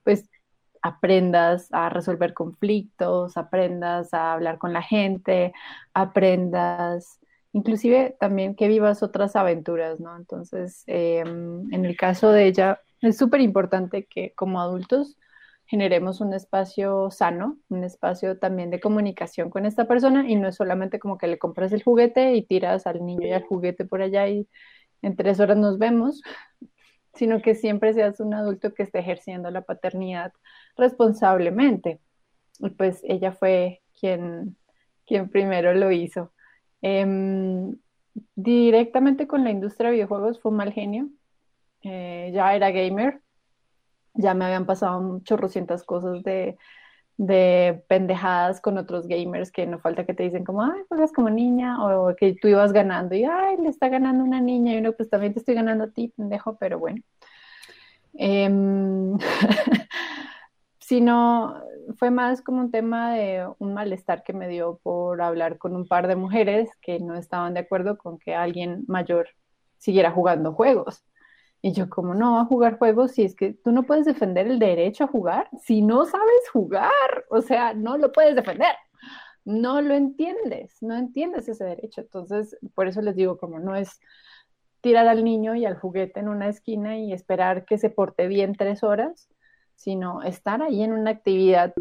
pues 0.03 0.29
aprendas 0.81 1.67
a 1.71 1.89
resolver 1.89 2.33
conflictos, 2.33 3.37
aprendas 3.37 4.13
a 4.13 4.33
hablar 4.33 4.57
con 4.57 4.73
la 4.73 4.81
gente, 4.81 5.53
aprendas 5.93 7.19
inclusive 7.53 8.15
también 8.19 8.55
que 8.55 8.67
vivas 8.67 9.03
otras 9.03 9.35
aventuras, 9.35 9.99
¿no? 9.99 10.15
Entonces, 10.15 10.83
em, 10.87 11.71
en 11.73 11.85
el 11.85 11.97
caso 11.97 12.31
de 12.31 12.47
ella, 12.47 12.81
es 13.01 13.17
súper 13.17 13.41
importante 13.41 14.05
que 14.05 14.33
como 14.35 14.61
adultos 14.61 15.17
generemos 15.71 16.19
un 16.19 16.33
espacio 16.33 17.09
sano, 17.11 17.57
un 17.69 17.85
espacio 17.85 18.37
también 18.37 18.71
de 18.71 18.81
comunicación 18.81 19.49
con 19.49 19.65
esta 19.65 19.87
persona 19.87 20.29
y 20.29 20.35
no 20.35 20.49
es 20.49 20.55
solamente 20.57 20.99
como 20.99 21.17
que 21.17 21.27
le 21.27 21.39
compras 21.39 21.71
el 21.71 21.81
juguete 21.81 22.35
y 22.35 22.43
tiras 22.43 22.85
al 22.87 23.05
niño 23.05 23.25
y 23.25 23.31
al 23.31 23.43
juguete 23.43 23.85
por 23.85 24.01
allá 24.01 24.27
y 24.27 24.49
en 25.01 25.15
tres 25.15 25.39
horas 25.39 25.55
nos 25.55 25.77
vemos, 25.79 26.21
sino 27.13 27.41
que 27.41 27.55
siempre 27.55 27.93
seas 27.93 28.19
un 28.19 28.33
adulto 28.33 28.73
que 28.73 28.83
esté 28.83 28.99
ejerciendo 28.99 29.49
la 29.49 29.61
paternidad 29.61 30.33
responsablemente. 30.75 32.01
Y 32.59 32.71
pues 32.71 32.99
ella 33.05 33.31
fue 33.31 33.81
quien, 33.97 34.57
quien 35.05 35.29
primero 35.29 35.73
lo 35.73 35.89
hizo. 35.89 36.33
Em, 36.81 37.77
directamente 38.35 39.25
con 39.25 39.45
la 39.45 39.51
industria 39.51 39.89
de 39.89 39.95
videojuegos 39.95 40.41
fue 40.41 40.51
un 40.51 40.57
mal 40.57 40.73
genio. 40.73 41.07
Eh, 41.83 42.31
ya 42.33 42.53
era 42.55 42.71
gamer, 42.71 43.21
ya 44.13 44.33
me 44.33 44.45
habían 44.45 44.65
pasado 44.65 45.21
chorrocientas 45.23 45.83
cosas 45.83 46.23
de, 46.23 46.57
de 47.17 47.83
pendejadas 47.87 48.61
con 48.61 48.77
otros 48.77 49.07
gamers 49.07 49.51
que 49.51 49.65
no 49.67 49.79
falta 49.79 50.05
que 50.05 50.13
te 50.13 50.23
dicen 50.23 50.43
como, 50.43 50.63
ay, 50.63 50.81
juegas 50.89 51.11
como 51.11 51.29
niña, 51.29 51.83
o 51.85 52.15
que 52.15 52.35
tú 52.35 52.47
ibas 52.47 52.73
ganando 52.73 53.15
y, 53.15 53.23
ay, 53.23 53.57
le 53.57 53.69
está 53.69 53.89
ganando 53.89 54.23
una 54.23 54.41
niña 54.41 54.73
y 54.73 54.77
uno, 54.77 54.93
pues 54.93 55.09
también 55.09 55.33
te 55.33 55.39
estoy 55.39 55.55
ganando 55.55 55.85
a 55.85 55.91
ti, 55.91 56.13
pendejo, 56.15 56.57
pero 56.57 56.79
bueno. 56.79 57.01
Eh, 58.13 58.49
sino 60.91 61.55
fue 61.97 62.11
más 62.11 62.41
como 62.41 62.59
un 62.59 62.69
tema 62.69 63.13
de 63.13 63.47
un 63.59 63.73
malestar 63.73 64.23
que 64.23 64.33
me 64.33 64.49
dio 64.49 64.81
por 64.83 65.21
hablar 65.21 65.57
con 65.57 65.73
un 65.73 65.87
par 65.87 66.05
de 66.09 66.17
mujeres 66.17 66.69
que 66.81 66.99
no 66.99 67.15
estaban 67.15 67.53
de 67.53 67.61
acuerdo 67.61 67.97
con 67.97 68.19
que 68.19 68.35
alguien 68.35 68.83
mayor 68.89 69.29
siguiera 69.77 70.11
jugando 70.11 70.51
juegos. 70.51 71.05
Y 71.61 71.73
yo, 71.73 71.89
como 71.89 72.15
no 72.15 72.33
va 72.33 72.41
a 72.41 72.45
jugar 72.45 72.79
juegos 72.79 73.11
si 73.11 73.23
es 73.23 73.35
que 73.35 73.53
tú 73.53 73.71
no 73.71 73.83
puedes 73.83 74.05
defender 74.05 74.47
el 74.47 74.57
derecho 74.57 75.03
a 75.03 75.07
jugar 75.07 75.47
si 75.61 75.81
no 75.81 76.05
sabes 76.05 76.49
jugar? 76.51 77.25
O 77.29 77.41
sea, 77.41 77.73
no 77.73 77.97
lo 77.97 78.11
puedes 78.11 78.35
defender. 78.35 78.75
No 79.45 79.81
lo 79.81 79.93
entiendes, 79.93 80.77
no 80.81 80.95
entiendes 80.95 81.47
ese 81.47 81.63
derecho. 81.63 82.01
Entonces, 82.01 82.57
por 82.73 82.87
eso 82.87 83.01
les 83.01 83.15
digo, 83.15 83.37
como 83.37 83.59
no 83.59 83.75
es 83.75 83.99
tirar 84.81 85.07
al 85.07 85.23
niño 85.23 85.55
y 85.55 85.65
al 85.65 85.77
juguete 85.77 86.19
en 86.19 86.29
una 86.29 86.49
esquina 86.49 86.97
y 86.97 87.13
esperar 87.13 87.65
que 87.65 87.77
se 87.77 87.89
porte 87.89 88.27
bien 88.27 88.55
tres 88.55 88.83
horas, 88.83 89.29
sino 89.75 90.23
estar 90.23 90.61
ahí 90.61 90.83
en 90.83 90.93
una 90.93 91.11
actividad 91.11 91.73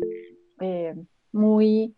eh, 0.60 0.94
muy, 1.32 1.96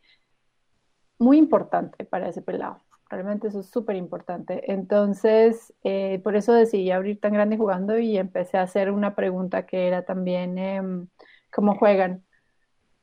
muy 1.19 1.39
importante 1.39 2.05
para 2.05 2.29
ese 2.29 2.43
pelado. 2.43 2.81
Realmente 3.13 3.49
eso 3.49 3.61
es 3.61 3.69
súper 3.69 3.97
importante. 3.97 4.73
Entonces, 4.73 5.75
eh, 5.85 6.23
por 6.25 6.35
eso 6.35 6.55
decidí 6.55 6.91
abrir 6.91 7.21
tan 7.21 7.35
grande 7.35 7.59
jugando 7.59 7.99
y 7.99 8.17
empecé 8.17 8.57
a 8.57 8.63
hacer 8.63 8.91
una 8.91 9.15
pregunta 9.15 9.67
que 9.67 9.87
era 9.87 10.07
también, 10.07 10.57
em, 10.57 11.09
¿cómo 11.53 11.77
juegan? 11.77 12.25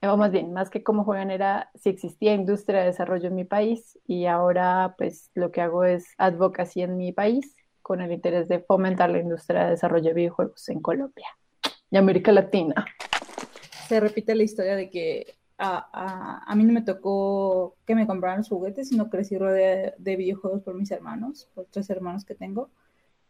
o 0.02 0.18
más 0.18 0.32
bien, 0.32 0.54
más 0.54 0.70
que 0.70 0.82
cómo 0.82 1.04
juegan 1.04 1.30
era 1.30 1.70
si 1.76 1.90
existía 1.90 2.34
industria 2.34 2.80
de 2.80 2.86
desarrollo 2.88 3.28
en 3.28 3.36
mi 3.36 3.44
país 3.44 4.00
y 4.08 4.26
ahora 4.28 4.96
pues 4.98 5.30
lo 5.36 5.52
que 5.52 5.60
hago 5.62 5.84
es 5.84 6.14
advocacy 6.18 6.82
en 6.84 6.96
mi 6.96 7.12
país 7.12 7.54
con 7.82 8.02
el 8.02 8.12
interés 8.14 8.48
de 8.48 8.60
fomentar 8.60 9.10
la 9.10 9.20
industria 9.20 9.66
de 9.66 9.72
desarrollo 9.72 10.08
de 10.08 10.14
videojuegos 10.14 10.70
en 10.70 10.80
Colombia 10.80 11.28
y 11.92 11.98
América 11.98 12.32
Latina. 12.32 12.86
Se 13.90 14.00
repite 14.00 14.36
la 14.36 14.44
historia 14.44 14.78
de 14.78 14.90
que 14.90 15.39
a, 15.60 16.44
a, 16.48 16.56
mí 16.56 16.64
no 16.64 16.74
me 16.74 16.82
tocó 16.82 17.76
que 17.86 17.94
me 17.94 18.08
compraran 18.08 18.40
los 18.40 18.50
juguetes, 18.50 18.90
sino 18.90 19.10
crecí 19.10 19.38
rodeada 19.38 19.94
de, 19.98 20.16
videojuegos 20.16 20.64
por 20.64 20.74
mis 20.74 20.90
hermanos, 20.92 21.50
por 21.54 21.66
tres 21.66 21.90
hermanos 21.90 22.24
que 22.24 22.34
tengo. 22.34 22.70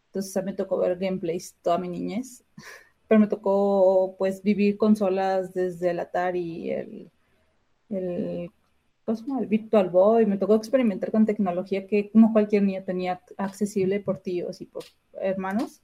Entonces 0.08 0.36
a 0.38 0.42
mí 0.42 0.48
me 0.48 0.54
tocó 0.54 0.78
ver 0.78 0.98
gameplays 0.98 1.56
toda 1.62 1.78
mi 1.78 1.88
niñez 1.90 2.44
pero 3.08 3.20
me 3.20 3.28
tocó 3.28 4.16
pues 4.20 4.44
vivir 4.44 4.78
consolas 4.78 5.54
desde 5.56 5.90
el 5.90 6.00
Atari, 6.00 6.70
el, 6.70 7.12
el, 7.90 8.52
el 9.08 9.48
Virtual 9.48 9.90
Boy, 9.90 10.28
me 10.28 10.38
tocó 10.38 10.54
experimentar 10.54 11.10
con 11.10 11.26
tecnología 11.26 11.88
que 11.88 12.12
no 12.14 12.32
cualquier 12.32 12.62
niño 12.62 12.84
tenía 12.84 13.20
accesible 13.38 14.00
por 14.00 14.20
tíos 14.20 14.62
y 14.62 14.68
por 14.68 14.84
hermanos, 15.20 15.82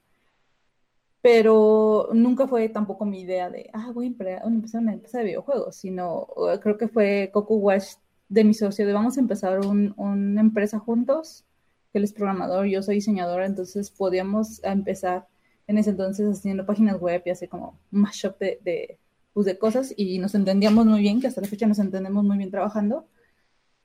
pero 1.26 2.10
nunca 2.14 2.48
fue 2.48 2.70
tampoco 2.70 3.04
mi 3.04 3.22
idea 3.22 3.50
de, 3.50 3.72
ah, 3.74 3.90
voy 3.92 4.06
a 4.06 4.44
empezar 4.46 4.80
una 4.80 4.94
empresa 4.94 5.18
de 5.18 5.24
videojuegos, 5.24 5.76
sino 5.76 6.28
eh, 6.54 6.60
creo 6.62 6.78
que 6.78 6.88
fue 6.88 7.32
Coco 7.34 7.56
Wash 7.56 7.96
de 8.30 8.44
mi 8.44 8.54
socio 8.54 8.86
de 8.86 8.94
vamos 8.94 9.18
a 9.18 9.22
empezar 9.22 9.60
una 9.66 10.42
empresa 10.42 10.78
juntos, 10.78 11.44
que 11.92 11.98
él 11.98 12.04
es 12.04 12.14
programador, 12.14 12.68
yo 12.68 12.84
soy 12.84 12.96
diseñadora, 12.98 13.48
entonces 13.48 13.90
podíamos 13.90 14.64
empezar 14.64 15.28
en 15.66 15.80
ese 15.80 15.90
entonces 15.90 16.30
haciendo 16.30 16.64
páginas 16.64 17.00
web 17.02 17.24
y 17.26 17.32
así 17.32 17.48
como 17.48 17.80
un 17.92 18.02
mashup 18.02 18.38
de, 18.38 18.60
de, 18.64 19.00
pues, 19.34 19.48
de 19.48 19.58
cosas 19.58 19.96
y 19.98 20.20
nos 20.20 20.36
entendíamos 20.36 20.86
muy 20.86 21.02
bien, 21.02 21.20
que 21.22 21.26
hasta 21.26 21.42
la 21.42 21.48
fecha 21.48 21.66
nos 21.66 21.80
entendemos 21.80 22.24
muy 22.24 22.38
bien 22.38 22.52
trabajando. 22.52 23.08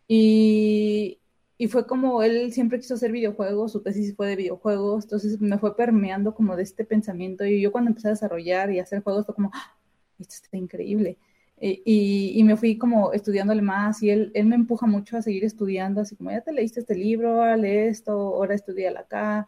Y, 0.06 1.20
y 1.60 1.68
fue 1.68 1.86
como 1.86 2.22
él 2.22 2.54
siempre 2.54 2.80
quiso 2.80 2.94
hacer 2.94 3.12
videojuegos, 3.12 3.72
su 3.72 3.82
tesis 3.82 4.16
fue 4.16 4.28
de 4.28 4.36
videojuegos, 4.36 5.04
entonces 5.04 5.38
me 5.42 5.58
fue 5.58 5.76
permeando 5.76 6.34
como 6.34 6.56
de 6.56 6.62
este 6.62 6.86
pensamiento 6.86 7.44
y 7.44 7.60
yo 7.60 7.70
cuando 7.70 7.90
empecé 7.90 8.08
a 8.08 8.12
desarrollar 8.12 8.70
y 8.70 8.78
hacer 8.78 9.02
juegos 9.02 9.26
fue 9.26 9.34
como, 9.34 9.50
¡Ah! 9.52 9.76
esto 10.18 10.36
está 10.42 10.56
increíble. 10.56 11.18
Y, 11.60 12.32
y, 12.34 12.42
me 12.44 12.56
fui 12.56 12.78
como 12.78 13.12
estudiándole 13.12 13.60
más 13.60 14.02
y 14.02 14.08
él, 14.08 14.32
él 14.32 14.46
me 14.46 14.54
empuja 14.56 14.86
mucho 14.86 15.18
a 15.18 15.22
seguir 15.22 15.44
estudiando, 15.44 16.00
así 16.00 16.16
como 16.16 16.30
ya 16.30 16.40
te 16.40 16.50
leíste 16.50 16.80
este 16.80 16.94
libro, 16.94 17.54
lee 17.56 17.88
esto, 17.88 18.12
ahora 18.12 18.54
estudia 18.54 18.98
acá. 18.98 19.46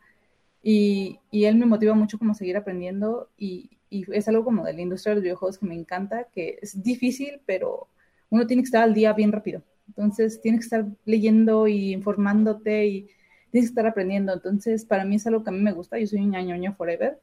Y, 0.63 1.19
y, 1.31 1.47
él 1.47 1.57
me 1.57 1.65
motiva 1.65 1.95
mucho 1.95 2.19
como 2.19 2.33
a 2.33 2.35
seguir 2.35 2.59
aprendiendo 2.59 3.31
y, 3.39 3.71
y, 3.89 4.05
es 4.13 4.29
algo 4.29 4.45
como 4.45 4.67
de 4.67 4.75
la 4.75 4.83
industria 4.83 5.13
de 5.13 5.15
los 5.17 5.25
videojuegos 5.25 5.57
que 5.59 5.67
me 5.67 5.75
encanta, 5.75 6.25
que 6.25 6.59
es 6.61 6.83
difícil, 6.83 7.41
pero 7.47 7.89
uno 8.29 8.47
tiene 8.47 8.63
que 8.63 8.67
estar 8.67 8.83
al 8.83 8.93
día 8.93 9.15
bien 9.15 9.33
rápido. 9.33 9.63
Entonces, 9.97 10.41
tienes 10.41 10.61
que 10.61 10.65
estar 10.65 10.87
leyendo 11.05 11.69
y 11.69 11.93
informándote 11.93 12.87
y 12.87 13.03
tienes 13.51 13.69
que 13.69 13.73
estar 13.73 13.87
aprendiendo. 13.87 14.33
Entonces, 14.33 14.87
para 14.87 15.05
mí 15.05 15.17
es 15.17 15.27
algo 15.27 15.45
que 15.45 15.51
a 15.51 15.53
mí 15.53 15.61
me 15.61 15.73
gusta. 15.73 15.99
Yo 15.99 16.07
soy 16.07 16.21
un 16.21 16.31
ñañoño 16.31 16.75
forever. 16.75 17.21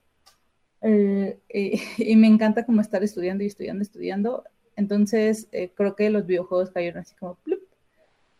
Eh, 0.81 1.39
y, 1.97 2.15
me 2.15 2.27
encanta 2.27 2.65
como 2.65 2.81
estar 2.81 3.03
estudiando 3.03 3.43
y 3.43 3.47
estudiando, 3.47 3.81
estudiando. 3.81 4.43
Entonces, 4.75 5.47
eh, 5.51 5.71
creo 5.75 5.95
que 5.95 6.11
los 6.11 6.27
videojuegos 6.27 6.69
cayeron 6.69 7.01
así 7.01 7.15
como 7.15 7.35
plup, 7.35 7.59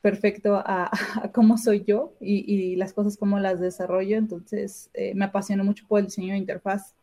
perfecto 0.02 0.62
a, 0.64 0.92
cómo 1.34 1.58
soy 1.58 1.84
yo 1.84 2.14
y, 2.22 2.76
las 2.76 2.94
cosas 2.94 3.18
como 3.18 3.40
las 3.40 3.60
desarrollo. 3.60 4.16
Entonces, 4.18 4.92
eh, 4.94 5.16
me 5.16 5.26
apasiono 5.26 5.64
mucho 5.64 5.86
por 5.88 6.02
el 6.02 6.06
diseño 6.06 6.34
de 6.34 6.40
interfaz 6.40 6.94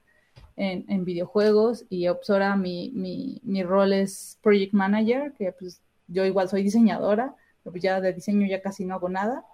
en, 0.56 1.04
videojuegos 1.04 1.86
y 1.90 2.06
Opsora, 2.06 2.56
mi, 2.56 2.92
mi, 2.94 3.40
mi, 3.42 3.64
rol 3.64 3.92
es 3.92 4.38
Project 4.42 4.72
Manager, 4.72 5.32
que 5.32 5.52
pues 5.52 5.82
yo 6.08 6.24
igual 6.24 6.48
soy 6.48 6.62
diseñadora, 6.62 7.34
pero 7.62 7.76
ya 7.76 8.00
de 8.00 8.12
diseño 8.12 8.46
ya 8.46 8.62
casi 8.62 8.84
no 8.84 8.94
hago 8.94 9.08
nada. 9.08 9.44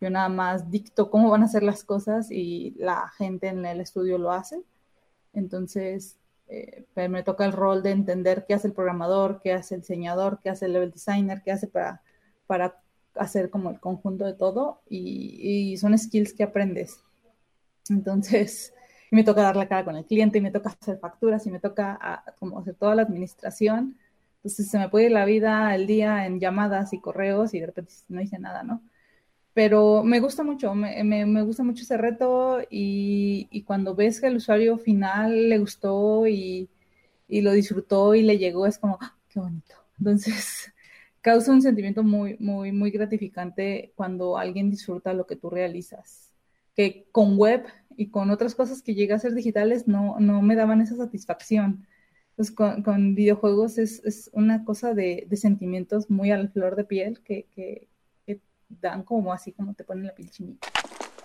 Yo 0.00 0.10
nada 0.10 0.28
más 0.28 0.70
dicto 0.70 1.10
cómo 1.10 1.30
van 1.30 1.42
a 1.42 1.48
ser 1.48 1.62
las 1.62 1.84
cosas 1.84 2.30
y 2.30 2.74
la 2.78 3.08
gente 3.18 3.48
en 3.48 3.64
el 3.66 3.80
estudio 3.80 4.18
lo 4.18 4.32
hace. 4.32 4.62
Entonces, 5.34 6.18
eh, 6.48 6.86
me 7.08 7.22
toca 7.22 7.44
el 7.44 7.52
rol 7.52 7.82
de 7.82 7.90
entender 7.90 8.46
qué 8.46 8.54
hace 8.54 8.68
el 8.68 8.74
programador, 8.74 9.40
qué 9.42 9.52
hace 9.52 9.74
el 9.76 9.82
diseñador, 9.82 10.40
qué 10.42 10.50
hace 10.50 10.66
el 10.66 10.72
level 10.72 10.90
designer, 10.90 11.42
qué 11.44 11.52
hace 11.52 11.66
para 11.68 12.02
para 12.50 12.82
hacer 13.14 13.48
como 13.48 13.70
el 13.70 13.78
conjunto 13.78 14.24
de 14.24 14.34
todo 14.34 14.82
y, 14.88 15.76
son 15.76 15.96
skills 15.96 16.34
que 16.34 16.42
aprendes. 16.42 16.98
Entonces, 17.88 18.74
me 19.12 19.22
toca 19.22 19.42
dar 19.42 19.54
la 19.54 19.68
cara 19.68 19.84
con 19.84 19.94
el 19.94 20.04
cliente 20.04 20.38
y 20.38 20.40
me 20.40 20.50
toca 20.50 20.70
hacer 20.70 20.98
facturas 20.98 21.46
y 21.46 21.52
me 21.52 21.60
toca 21.60 21.96
ah, 22.02 22.24
como 22.40 22.58
hacer 22.58 22.74
toda 22.74 22.96
la 22.96 23.02
administración. 23.02 23.96
Entonces 24.42 24.70
se 24.70 24.78
me 24.78 24.88
puede 24.88 25.06
ir 25.06 25.12
la 25.12 25.26
vida, 25.26 25.74
el 25.74 25.86
día 25.86 26.26
en 26.26 26.40
llamadas 26.40 26.92
y 26.92 27.00
correos 27.00 27.52
y 27.54 27.60
de 27.60 27.66
repente 27.66 27.92
no 28.08 28.22
hice 28.22 28.38
nada, 28.38 28.62
¿no? 28.62 28.82
Pero 29.52 30.02
me 30.04 30.20
gusta 30.20 30.44
mucho, 30.44 30.74
me, 30.74 31.04
me, 31.04 31.42
gusta 31.42 31.62
mucho 31.64 31.82
ese 31.82 31.96
reto 31.98 32.60
y, 32.70 33.48
y, 33.50 33.62
cuando 33.64 33.94
ves 33.94 34.20
que 34.20 34.28
el 34.28 34.36
usuario 34.36 34.78
final 34.78 35.48
le 35.50 35.58
gustó 35.58 36.26
y, 36.26 36.70
y 37.28 37.42
lo 37.42 37.52
disfrutó 37.52 38.14
y 38.14 38.22
le 38.22 38.38
llegó, 38.38 38.66
es 38.66 38.78
como, 38.78 38.98
¡ah, 39.00 39.16
qué 39.28 39.40
bonito. 39.40 39.74
Entonces, 39.98 40.72
causa 41.20 41.52
un 41.52 41.62
sentimiento 41.62 42.02
muy, 42.02 42.36
muy, 42.38 42.72
muy 42.72 42.90
gratificante 42.90 43.92
cuando 43.96 44.38
alguien 44.38 44.70
disfruta 44.70 45.14
lo 45.14 45.26
que 45.26 45.36
tú 45.36 45.50
realizas. 45.50 46.32
Que 46.74 47.06
con 47.12 47.36
web 47.36 47.66
y 47.96 48.08
con 48.08 48.30
otras 48.30 48.54
cosas 48.54 48.82
que 48.82 48.94
llega 48.94 49.16
a 49.16 49.18
ser 49.18 49.34
digitales 49.34 49.88
no, 49.88 50.18
no 50.20 50.42
me 50.42 50.56
daban 50.56 50.80
esa 50.80 50.96
satisfacción. 50.96 51.86
Entonces, 52.40 52.82
con, 52.84 53.14
videojuegos 53.14 53.76
es, 53.76 54.02
es, 54.06 54.30
una 54.32 54.64
cosa 54.64 54.94
de, 54.94 55.26
de, 55.28 55.36
sentimientos 55.36 56.08
muy 56.08 56.30
a 56.30 56.38
la 56.38 56.48
flor 56.48 56.74
de 56.74 56.84
piel 56.84 57.20
que, 57.20 57.44
que, 57.54 57.86
que, 58.24 58.40
dan 58.70 59.02
como 59.02 59.34
así, 59.34 59.52
como 59.52 59.74
te 59.74 59.84
ponen 59.84 60.06
la 60.06 60.14
piel 60.14 60.30
chinita. 60.30 60.66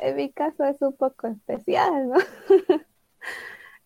En 0.02 0.18
mi 0.18 0.30
caso 0.30 0.66
es 0.66 0.82
un 0.82 0.92
poco 0.92 1.28
especial, 1.28 2.10
¿no? 2.10 2.16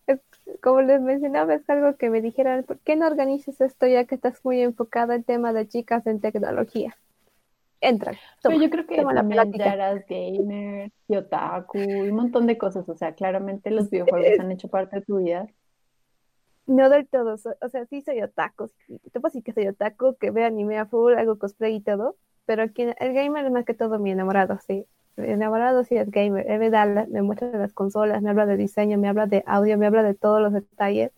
como 0.60 0.82
les 0.82 1.00
mencionaba, 1.00 1.54
es 1.54 1.70
algo 1.70 1.96
que 1.96 2.10
me 2.10 2.20
dijeron, 2.20 2.64
¿por 2.64 2.80
qué 2.80 2.96
no 2.96 3.06
organizas 3.06 3.60
esto 3.60 3.86
ya 3.86 4.06
que 4.06 4.16
estás 4.16 4.44
muy 4.44 4.60
enfocada 4.60 5.14
en 5.14 5.22
tema 5.22 5.52
de 5.52 5.68
chicas 5.68 6.08
en 6.08 6.20
tecnología? 6.20 6.98
Entra. 7.80 8.18
Pero 8.42 8.60
yo 8.60 8.70
creo 8.70 8.88
que 8.88 9.04
también 9.04 9.52
ya 9.52 9.74
eras 9.74 10.04
gamer 10.08 10.90
y 11.06 11.14
otaku 11.14 11.78
y 11.78 12.08
un 12.08 12.16
montón 12.16 12.48
de 12.48 12.58
cosas. 12.58 12.88
O 12.88 12.96
sea, 12.96 13.14
claramente 13.14 13.70
los 13.70 13.88
videojuegos 13.88 14.26
han 14.40 14.50
hecho 14.50 14.66
parte 14.66 14.96
de 14.96 15.02
tu 15.02 15.18
vida. 15.18 15.46
No 16.66 16.88
del 16.88 17.08
todo. 17.08 17.34
O 17.34 17.68
sea, 17.68 17.86
sí 17.86 18.02
soy 18.02 18.22
otaku. 18.22 18.70
Te 19.12 19.20
puedo 19.20 19.42
que 19.42 19.52
soy 19.52 19.68
otaku, 19.68 20.16
que 20.16 20.30
veo 20.30 20.46
anime 20.46 20.78
a 20.78 20.86
full, 20.86 21.14
hago 21.14 21.38
cosplay 21.38 21.76
y 21.76 21.80
todo. 21.80 22.16
Pero 22.46 22.62
el 22.62 22.72
gamer 22.72 23.46
es 23.46 23.52
más 23.52 23.64
que 23.64 23.74
todo 23.74 23.98
mi 23.98 24.10
enamorado, 24.10 24.58
sí 24.66 24.86
enamorado 25.16 25.84
si 25.84 25.96
es 25.96 26.10
gamer. 26.10 26.46
Él 26.50 26.58
me, 26.58 26.70
da, 26.70 26.86
me 26.86 27.22
muestra 27.22 27.50
las 27.58 27.72
consolas, 27.72 28.22
me 28.22 28.30
habla 28.30 28.46
de 28.46 28.56
diseño, 28.56 28.98
me 28.98 29.08
habla 29.08 29.26
de 29.26 29.42
audio, 29.46 29.78
me 29.78 29.86
habla 29.86 30.02
de 30.02 30.14
todos 30.14 30.40
los 30.40 30.52
detalles, 30.52 31.12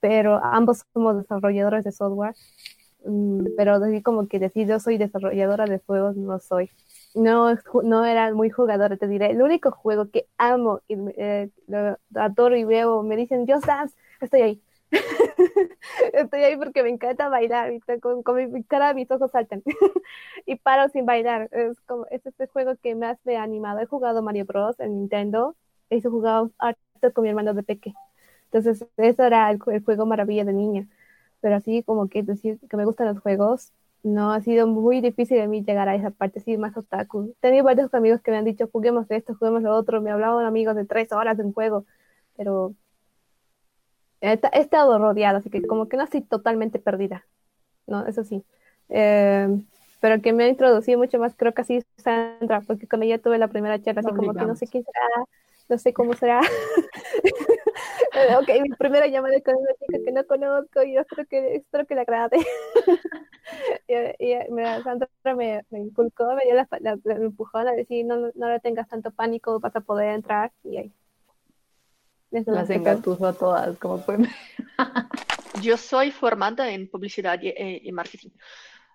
pero 0.00 0.42
ambos 0.44 0.84
somos 0.92 1.16
desarrolladores 1.16 1.84
de 1.84 1.92
software. 1.92 2.34
Mm, 3.04 3.46
pero 3.56 3.74
así 3.74 4.02
como 4.02 4.28
que 4.28 4.38
decir 4.38 4.68
yo 4.68 4.78
soy 4.80 4.98
desarrolladora 4.98 5.66
de 5.66 5.80
juegos, 5.80 6.16
no 6.16 6.38
soy. 6.38 6.70
No, 7.14 7.54
no 7.84 8.04
era 8.04 8.32
muy 8.34 8.50
jugador, 8.50 8.96
te 8.96 9.08
diré. 9.08 9.30
El 9.32 9.42
único 9.42 9.70
juego 9.70 10.10
que 10.10 10.26
amo 10.38 10.80
y 10.88 10.96
eh, 11.16 11.50
lo 11.66 11.98
adoro 12.14 12.56
y 12.56 12.64
veo, 12.64 13.02
me 13.02 13.16
dicen, 13.16 13.46
yo 13.46 13.60
Dance, 13.60 13.96
estoy 14.24 14.42
ahí. 14.42 14.62
Estoy 16.12 16.42
ahí 16.42 16.56
porque 16.56 16.82
me 16.82 16.90
encanta 16.90 17.28
bailar 17.28 17.72
y 17.72 17.80
con, 18.00 18.22
mi 18.52 18.62
cara 18.64 18.92
mis 18.94 19.10
ojos 19.10 19.30
saltan 19.30 19.62
y 20.46 20.56
paro 20.56 20.88
sin 20.90 21.06
bailar. 21.06 21.48
Es 21.52 21.80
como 21.82 22.06
es 22.10 22.24
este 22.26 22.46
juego 22.46 22.76
que 22.76 22.94
más 22.94 23.18
me 23.24 23.36
ha 23.36 23.42
animado. 23.42 23.80
He 23.80 23.86
jugado 23.86 24.22
Mario 24.22 24.44
Bros. 24.44 24.78
en 24.80 24.98
Nintendo. 24.98 25.56
He 25.90 26.02
jugado 26.02 26.50
harto 26.58 27.12
con 27.14 27.22
mi 27.22 27.30
hermano 27.30 27.54
de 27.54 27.62
peque. 27.62 27.94
Entonces, 28.52 28.86
eso 28.98 29.24
era 29.24 29.50
el, 29.50 29.58
juego 29.60 30.06
maravilla 30.06 30.44
de 30.44 30.52
niña. 30.52 30.88
Pero 31.40 31.56
así 31.56 31.82
como 31.84 32.08
que 32.08 32.22
decir 32.22 32.58
que 32.70 32.76
me 32.76 32.84
gustan 32.84 33.08
los 33.08 33.20
juegos, 33.20 33.72
no 34.02 34.32
ha 34.32 34.40
sido 34.42 34.66
muy 34.66 35.00
difícil 35.00 35.38
de 35.38 35.48
mí 35.48 35.62
llegar 35.64 35.88
a 35.88 35.94
esa 35.96 36.10
parte, 36.10 36.40
sí, 36.40 36.56
más. 36.58 36.74
He 36.76 37.06
tenido 37.40 37.64
varios 37.64 37.92
amigos 37.94 38.20
que 38.22 38.30
me 38.30 38.38
han 38.38 38.44
dicho, 38.44 38.68
juguemos 38.72 39.10
esto, 39.10 39.34
juguemos 39.36 39.62
lo 39.62 39.74
otro. 39.74 40.02
Me 40.02 40.10
hablaban 40.10 40.44
amigos 40.46 40.76
de 40.76 40.84
tres 40.86 41.12
horas 41.12 41.36
de 41.38 41.44
un 41.44 41.52
juego, 41.52 41.86
pero 42.36 42.74
he, 44.22 44.40
estado 44.52 44.98
rodeada, 44.98 45.38
así 45.38 45.50
que 45.50 45.62
como 45.62 45.88
que 45.88 45.96
no 45.96 46.04
estoy 46.04 46.22
totalmente 46.22 46.78
perdida, 46.78 47.26
¿no? 47.86 48.06
Eso 48.06 48.24
sí. 48.24 48.44
Eh, 48.88 49.48
pero 50.00 50.20
que 50.22 50.32
me 50.32 50.44
ha 50.44 50.48
introducido 50.48 50.98
mucho 50.98 51.18
más, 51.18 51.34
creo 51.36 51.52
que 51.54 51.62
así 51.62 51.84
Sandra, 51.96 52.60
porque 52.62 52.88
con 52.88 53.02
ella 53.02 53.18
tuve 53.18 53.38
la 53.38 53.48
primera 53.48 53.80
charla, 53.80 54.00
así 54.00 54.14
como 54.14 54.34
que 54.34 54.44
no 54.44 54.56
sé 54.56 54.66
quién 54.66 54.84
será, 54.84 55.26
no 55.68 55.78
sé 55.78 55.92
cómo 55.92 56.14
será. 56.14 56.40
ok, 58.40 58.48
mi 58.62 58.70
primera 58.70 59.06
llamada 59.06 59.40
con 59.40 59.56
una 59.56 59.74
chica 59.74 59.98
que 60.04 60.12
no 60.12 60.26
conozco 60.26 60.82
y 60.82 60.94
yo 60.94 61.00
espero 61.00 61.26
que, 61.28 61.56
espero 61.56 61.86
que 61.86 61.94
le 61.94 62.00
agrade. 62.00 62.38
y, 64.18 64.52
me, 64.52 64.82
Sandra 64.82 65.08
me, 65.36 65.64
me, 65.70 65.80
inculcó, 65.80 66.34
me 66.34 66.44
dio 66.44 66.54
la, 66.54 66.68
la, 66.80 66.98
la 67.02 67.14
empujón 67.14 67.68
a 67.68 67.72
decir, 67.72 68.04
no, 68.04 68.30
no, 68.34 68.48
le 68.48 68.60
tengas 68.60 68.88
tanto 68.88 69.10
pánico, 69.10 69.60
vas 69.60 69.74
a 69.76 69.80
poder 69.80 70.10
entrar 70.10 70.52
y 70.64 70.76
ahí 70.78 70.92
las 72.46 72.70
encatuzo 72.70 73.26
a 73.26 73.32
todas, 73.32 73.78
como 73.78 74.04
pueden 74.04 74.28
yo 75.60 75.76
soy 75.76 76.10
formada 76.10 76.70
en 76.70 76.88
publicidad 76.88 77.38
y, 77.42 77.52
y 77.56 77.92
marketing, 77.92 78.30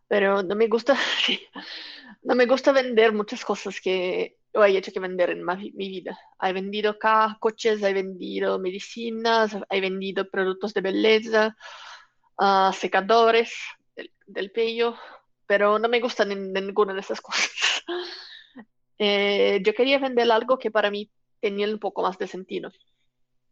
pero 0.08 0.44
no 0.44 0.56
me 0.56 0.68
gusta, 0.68 0.98
no 2.24 2.36
me 2.36 2.46
gusta 2.46 2.72
vender 2.72 3.14
muchas 3.14 3.46
cosas 3.46 3.80
que 3.80 4.38
he 4.54 4.78
hecho 4.78 4.92
que 4.92 5.00
vender 5.00 5.30
en 5.30 5.46
mi, 5.46 5.72
vida. 5.72 6.18
He 6.42 6.54
vendido 6.54 6.98
coches, 7.40 7.82
he 7.84 7.94
vendido 7.94 8.60
medicinas, 8.60 9.56
he 9.70 9.82
vendido 9.82 10.30
productos 10.30 10.74
de 10.74 10.82
belleza, 10.82 11.56
uh, 12.40 12.74
secadores 12.74 13.54
del, 13.96 14.12
del, 14.26 14.52
pelo, 14.52 14.98
pero 15.46 15.78
no 15.80 15.88
me 15.90 16.00
gustan 16.00 16.54
ninguna 16.54 16.94
de 16.94 17.02
esas 17.02 17.22
cosas. 17.22 17.52
eh, 19.00 19.62
yo 19.64 19.74
quería 19.74 20.00
vender 20.00 20.32
algo 20.32 20.58
que 20.58 20.72
para 20.72 20.90
mí 20.90 21.12
tenía 21.40 21.68
un 21.68 21.80
poco 21.80 22.02
más 22.02 22.18
de 22.18 22.28
sentido. 22.28 22.72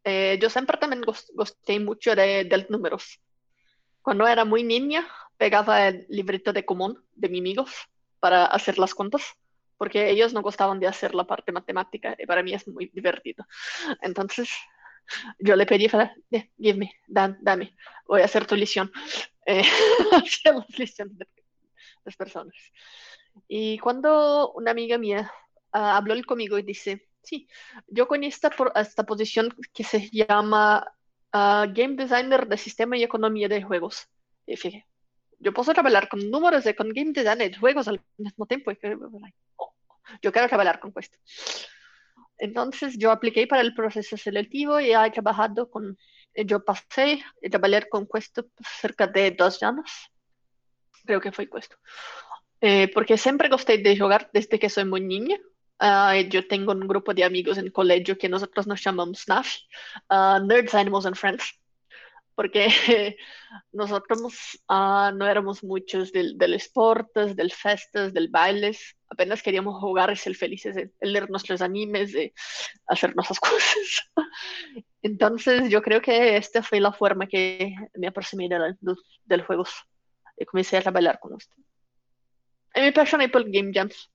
Eh, 0.06 0.40
yo 0.42 0.50
siempre 0.50 0.78
también 0.78 1.04
gusté 1.34 1.80
mucho 1.80 2.16
de, 2.16 2.46
de 2.46 2.66
números. 2.70 3.20
Cuando 4.02 4.28
era 4.28 4.46
muy 4.46 4.64
niña, 4.64 5.08
pegaba 5.38 5.88
el 5.88 6.06
librito 6.10 6.54
de 6.54 6.64
común 6.64 7.04
de 7.14 7.28
mis 7.28 7.42
amigos 7.42 7.72
para 8.20 8.46
hacer 8.46 8.80
las 8.80 8.94
cuentas 8.94 9.36
porque 9.78 10.10
ellos 10.10 10.34
no 10.34 10.42
gustaban 10.42 10.80
de 10.80 10.88
hacer 10.88 11.14
la 11.14 11.26
parte 11.26 11.52
matemática 11.52 12.16
y 12.18 12.26
para 12.26 12.44
mí 12.44 12.54
es 12.54 12.68
muy 12.68 12.90
divertido. 12.94 13.46
Entonces, 14.02 14.50
yo 15.40 15.56
le 15.56 15.66
pedí, 15.66 15.90
para, 15.90 16.16
give 16.58 16.78
me, 16.78 16.92
dame, 17.08 17.76
voy 18.08 18.22
a 18.22 18.26
hacer 18.26 18.46
tu 18.46 18.56
lección. 18.56 18.92
Eh, 19.48 19.62
las 20.44 20.80
lecciones 20.80 21.20
de 21.20 21.28
las 22.04 22.16
personas. 22.16 22.56
Y 23.48 23.78
cuando 23.78 24.52
una 24.54 24.72
amiga 24.72 24.98
mía 24.98 25.32
uh, 25.72 25.78
habló 25.78 26.16
conmigo 26.26 26.58
y 26.58 26.64
dice, 26.64 27.08
sí, 27.26 27.48
yo 27.88 28.08
con 28.08 28.24
esta, 28.24 28.50
esta 28.76 29.04
posición 29.04 29.54
que 29.74 29.84
se 29.84 30.10
llama 30.10 30.86
uh, 31.34 31.66
Game 31.74 31.96
Designer 31.96 32.48
de 32.48 32.58
Sistema 32.58 32.98
y 32.98 33.04
Economía 33.04 33.48
de 33.48 33.64
Juegos. 33.64 34.08
Y 34.46 34.56
fíjate, 34.56 34.88
yo 35.40 35.54
puedo 35.54 35.74
trabajar 35.74 36.10
con 36.10 36.30
números 36.30 36.66
y 36.66 36.74
con 36.74 36.90
game 36.90 37.12
design 37.12 37.40
de 37.40 37.56
juegos 37.56 37.88
al 37.88 38.02
mismo 38.18 38.46
tiempo. 38.46 38.72
Y 38.72 38.80
yo 40.22 40.32
quiero 40.32 40.48
trabajar 40.48 40.80
con 40.80 40.94
esto. 40.98 41.18
Entonces 42.38 42.98
yo 42.98 43.12
apliqué 43.12 43.48
para 43.48 43.62
el 43.62 43.74
proceso 43.74 44.18
selectivo 44.18 44.80
y 44.80 44.94
he 44.94 45.12
trabajado 45.12 45.70
con, 45.70 45.98
yo 46.34 46.64
pasé 46.64 47.24
a 47.46 47.50
trabajar 47.50 47.88
con 47.90 48.08
esto 48.14 48.46
cerca 48.82 49.08
de 49.08 49.32
dos 49.32 49.62
años. 49.64 49.90
Creo 51.06 51.22
que 51.22 51.32
fue 51.32 51.50
esto. 51.58 51.78
Eh, 52.62 52.90
porque 52.94 53.18
siempre 53.18 53.50
gusté 53.50 53.78
de 53.78 53.98
jugar 53.98 54.30
desde 54.34 54.60
que 54.60 54.70
soy 54.70 54.86
muy 54.86 55.02
niña. 55.02 55.38
Uh, 55.80 56.22
yo 56.30 56.48
tengo 56.48 56.72
un 56.72 56.88
grupo 56.88 57.14
de 57.14 57.24
amigos 57.24 57.58
en 57.58 57.70
colegio 57.70 58.18
que 58.18 58.30
nosotros 58.30 58.66
nos 58.66 58.82
llamamos 58.82 59.28
NAF, 59.28 59.58
uh, 60.10 60.40
Nerds, 60.46 60.74
Animals 60.74 61.06
and 61.06 61.18
Friends 61.18 61.60
porque 62.36 62.68
nosotros 63.72 64.60
uh, 64.70 65.12
no 65.16 65.26
éramos 65.26 65.64
muchos 65.64 66.12
del, 66.12 66.38
del 66.38 66.52
deportes, 66.52 67.36
del 67.36 67.52
festas, 67.52 68.14
del 68.14 68.28
bailes, 68.28 68.96
apenas 69.10 69.42
queríamos 69.42 69.80
jugar 69.80 70.12
y 70.12 70.16
ser 70.16 70.36
felices, 70.36 70.76
de 70.76 70.92
leernos 71.02 71.50
los 71.50 71.62
animes, 71.62 72.12
de 72.12 72.34
hacer 72.88 73.16
nuestras 73.16 73.40
cosas. 73.40 74.12
Entonces 75.02 75.70
yo 75.70 75.82
creo 75.82 76.02
que 76.02 76.36
esta 76.36 76.62
fue 76.62 76.80
la 76.80 76.92
forma 76.92 77.26
que 77.26 77.74
me 77.96 78.08
aproximé 78.08 78.50
del, 78.50 78.78
del 79.24 79.42
juego 79.44 79.64
y 80.38 80.46
comencé 80.46 80.78
a 80.78 80.92
bailar 80.92 81.20
con 81.20 81.34
usted. 81.34 81.56
Y 82.76 82.82
me 82.82 82.88
apasioné 82.90 83.30
por 83.30 83.50
Game 83.50 83.72
Jams 83.74 84.12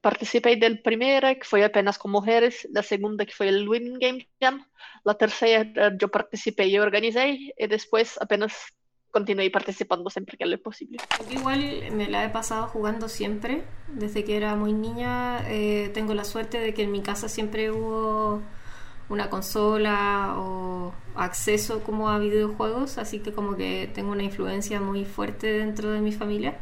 participé 0.00 0.56
del 0.56 0.80
primero, 0.80 1.28
que 1.28 1.44
fue 1.44 1.64
apenas 1.64 1.98
con 1.98 2.10
mujeres, 2.10 2.66
la 2.70 2.82
segunda, 2.82 3.24
que 3.24 3.32
fue 3.32 3.48
el 3.48 3.68
Win 3.68 3.98
Game 3.98 4.28
Jam, 4.40 4.66
la 5.04 5.14
tercera, 5.14 5.92
yo 5.98 6.08
participé 6.08 6.66
y 6.66 6.78
organizé, 6.78 7.52
y 7.56 7.66
después 7.66 8.18
apenas 8.20 8.72
continué 9.12 9.50
participando 9.50 10.10
siempre 10.10 10.36
que 10.36 10.46
lo 10.46 10.54
es 10.54 10.60
posible. 10.60 10.98
igual 11.30 11.60
me 11.92 12.08
la 12.08 12.24
he 12.24 12.30
pasado 12.30 12.66
jugando 12.66 13.08
siempre, 13.08 13.62
desde 13.88 14.24
que 14.24 14.36
era 14.36 14.56
muy 14.56 14.72
niña. 14.72 15.44
Eh, 15.48 15.90
tengo 15.94 16.14
la 16.14 16.24
suerte 16.24 16.58
de 16.58 16.74
que 16.74 16.82
en 16.82 16.90
mi 16.90 17.02
casa 17.02 17.28
siempre 17.28 17.70
hubo 17.70 18.42
una 19.08 19.28
consola 19.28 20.34
o 20.38 20.94
acceso 21.14 21.84
como 21.84 22.08
a 22.08 22.18
videojuegos, 22.18 22.96
así 22.96 23.20
que 23.20 23.32
como 23.32 23.56
que 23.56 23.90
tengo 23.94 24.12
una 24.12 24.22
influencia 24.22 24.80
muy 24.80 25.04
fuerte 25.04 25.52
dentro 25.52 25.90
de 25.90 26.00
mi 26.00 26.12
familia. 26.12 26.56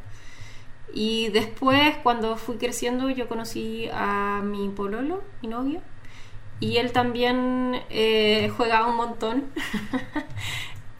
Y 0.93 1.29
después, 1.29 1.97
cuando 2.03 2.37
fui 2.37 2.57
creciendo, 2.57 3.11
yo 3.11 3.29
conocí 3.29 3.89
a 3.93 4.43
mi 4.45 4.69
pololo, 4.69 5.23
mi 5.43 5.49
novio, 5.49 5.81
y 6.61 6.77
él 6.77 6.93
también 6.93 7.81
eh, 7.91 8.51
juega 8.57 8.87
un 8.87 8.97
montón. 8.97 9.45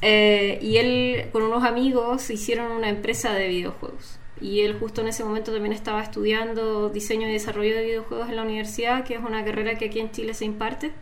Eh, 0.03 0.59
y 0.63 0.79
él 0.79 1.29
con 1.31 1.43
unos 1.43 1.63
amigos 1.63 2.31
hicieron 2.31 2.73
una 2.73 2.89
empresa 2.89 3.35
de 3.35 3.49
videojuegos. 3.49 4.19
Y 4.41 4.61
él 4.61 4.79
justo 4.79 5.03
en 5.03 5.09
ese 5.09 5.25
momento 5.25 5.53
también 5.53 5.75
estaba 5.75 6.03
estudiando 6.03 6.89
diseño 6.89 7.29
y 7.29 7.33
desarrollo 7.33 7.75
de 7.75 7.85
videojuegos 7.85 8.31
en 8.31 8.37
la 8.37 8.43
universidad, 8.43 9.05
que 9.05 9.17
es 9.17 9.21
una 9.21 9.45
carrera 9.45 9.77
que 9.77 9.87
aquí 9.87 10.01
en 10.01 10.11
Chile 10.11 10.33
se 10.33 10.47
imparte. 10.47 10.93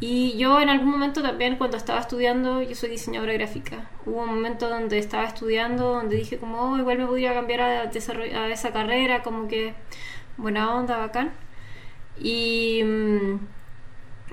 Y 0.00 0.36
yo 0.38 0.60
en 0.60 0.70
algún 0.70 0.88
momento 0.90 1.22
también 1.22 1.56
cuando 1.56 1.76
estaba 1.76 2.00
estudiando, 2.00 2.62
yo 2.62 2.74
soy 2.74 2.88
diseñadora 2.88 3.34
gráfica, 3.34 3.90
hubo 4.06 4.22
un 4.22 4.30
momento 4.30 4.70
donde 4.70 4.98
estaba 4.98 5.24
estudiando, 5.24 5.92
donde 5.92 6.16
dije 6.16 6.38
como, 6.38 6.72
oh, 6.72 6.78
igual 6.78 6.98
me 6.98 7.06
podría 7.06 7.34
cambiar 7.34 7.60
a, 7.60 7.82
a 7.82 8.48
esa 8.48 8.72
carrera, 8.72 9.22
como 9.22 9.46
que 9.46 9.74
buena 10.38 10.74
onda, 10.74 10.96
bacán. 10.96 11.32
Y 12.18 12.82
mm, 12.82 13.38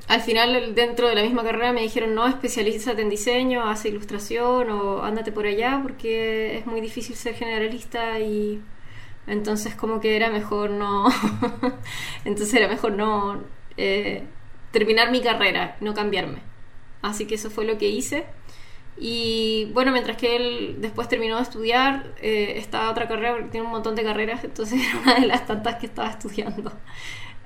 al 0.07 0.21
final 0.21 0.73
dentro 0.75 1.07
de 1.09 1.15
la 1.15 1.23
misma 1.23 1.43
carrera 1.43 1.73
me 1.73 1.81
dijeron, 1.81 2.15
no, 2.15 2.27
especialízate 2.27 3.01
en 3.01 3.09
diseño, 3.09 3.67
haz 3.69 3.85
ilustración 3.85 4.69
o 4.69 5.03
ándate 5.03 5.31
por 5.33 5.45
allá 5.45 5.79
porque 5.83 6.57
es 6.57 6.65
muy 6.65 6.81
difícil 6.81 7.15
ser 7.15 7.35
generalista 7.35 8.19
y 8.19 8.61
entonces 9.27 9.75
como 9.75 9.99
que 9.99 10.15
era 10.15 10.29
mejor 10.29 10.69
no, 10.71 11.07
entonces 12.25 12.53
era 12.53 12.67
mejor 12.69 12.93
no... 12.93 13.43
Eh, 13.77 14.23
terminar 14.77 15.09
mi 15.09 15.21
carrera, 15.21 15.75
no 15.81 15.95
cambiarme. 15.95 16.39
Así 17.01 17.25
que 17.25 17.35
eso 17.35 17.49
fue 17.49 17.65
lo 17.65 17.79
que 17.79 17.89
hice. 17.89 18.25
Y 18.99 19.69
bueno, 19.73 19.91
mientras 19.91 20.17
que 20.17 20.35
él 20.35 20.75
después 20.79 21.07
terminó 21.07 21.37
de 21.37 21.43
estudiar, 21.43 22.13
eh, 22.21 22.53
estaba 22.57 22.91
otra 22.91 23.07
carrera, 23.07 23.33
porque 23.33 23.49
tiene 23.49 23.65
un 23.65 23.71
montón 23.71 23.95
de 23.95 24.03
carreras, 24.03 24.43
entonces 24.43 24.79
era 24.89 24.99
una 24.99 25.15
de 25.15 25.25
las 25.25 25.47
tantas 25.47 25.75
que 25.75 25.87
estaba 25.87 26.09
estudiando. 26.09 26.71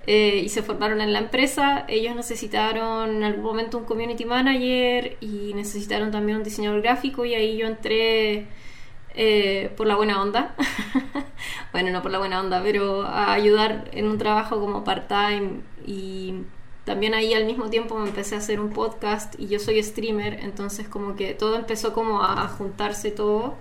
Eh, 0.07 0.41
y 0.43 0.49
se 0.49 0.61
formaron 0.61 0.99
en 0.99 1.13
la 1.13 1.19
empresa. 1.19 1.85
Ellos 1.87 2.15
necesitaron 2.15 3.17
en 3.17 3.23
algún 3.23 3.43
momento 3.43 3.77
un 3.77 3.85
community 3.85 4.25
manager 4.25 5.15
y 5.21 5.53
necesitaron 5.53 6.11
también 6.11 6.39
un 6.39 6.43
diseñador 6.43 6.81
gráfico 6.81 7.23
y 7.23 7.35
ahí 7.35 7.57
yo 7.57 7.67
entré 7.67 8.47
eh, 9.13 9.71
por 9.77 9.87
la 9.87 9.95
buena 9.95 10.21
onda. 10.21 10.55
bueno, 11.71 11.91
no 11.91 12.01
por 12.01 12.11
la 12.11 12.17
buena 12.17 12.41
onda, 12.41 12.61
pero 12.63 13.03
a 13.03 13.31
ayudar 13.33 13.89
en 13.93 14.07
un 14.07 14.17
trabajo 14.17 14.59
como 14.59 14.83
part-time 14.83 15.61
y 15.85 16.33
también 16.85 17.13
ahí 17.13 17.33
al 17.33 17.45
mismo 17.45 17.69
tiempo 17.69 17.97
me 17.97 18.07
empecé 18.07 18.35
a 18.35 18.39
hacer 18.39 18.59
un 18.59 18.71
podcast 18.71 19.35
y 19.39 19.47
yo 19.47 19.59
soy 19.59 19.81
streamer, 19.83 20.39
entonces 20.41 20.87
como 20.87 21.15
que 21.15 21.33
todo 21.33 21.55
empezó 21.55 21.93
como 21.93 22.23
a 22.23 22.47
juntarse 22.47 23.11
todo. 23.11 23.55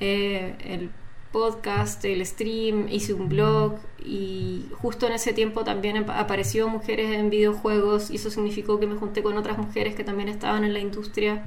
Eh, 0.00 0.54
el 0.60 0.90
podcast, 1.32 2.04
el 2.04 2.24
stream, 2.24 2.88
hice 2.90 3.14
un 3.14 3.28
blog 3.28 3.78
y 4.04 4.66
justo 4.78 5.06
en 5.06 5.12
ese 5.12 5.32
tiempo 5.32 5.64
también 5.64 6.08
apareció 6.10 6.68
mujeres 6.68 7.12
en 7.12 7.30
videojuegos 7.30 8.10
y 8.10 8.16
eso 8.16 8.30
significó 8.30 8.78
que 8.80 8.86
me 8.86 8.96
junté 8.96 9.22
con 9.22 9.36
otras 9.36 9.58
mujeres 9.58 9.94
que 9.94 10.04
también 10.04 10.28
estaban 10.28 10.64
en 10.64 10.72
la 10.72 10.78
industria. 10.80 11.44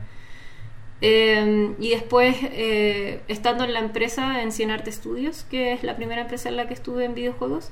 Eh, 1.02 1.76
y 1.80 1.90
después, 1.90 2.36
eh, 2.42 3.22
estando 3.28 3.64
en 3.64 3.74
la 3.74 3.80
empresa, 3.80 4.42
en 4.42 4.52
Cien 4.52 4.70
Arte 4.70 4.92
Studios, 4.92 5.46
que 5.50 5.74
es 5.74 5.84
la 5.84 5.96
primera 5.96 6.22
empresa 6.22 6.50
en 6.50 6.58
la 6.58 6.68
que 6.68 6.74
estuve 6.74 7.06
en 7.06 7.16
videojuegos, 7.16 7.72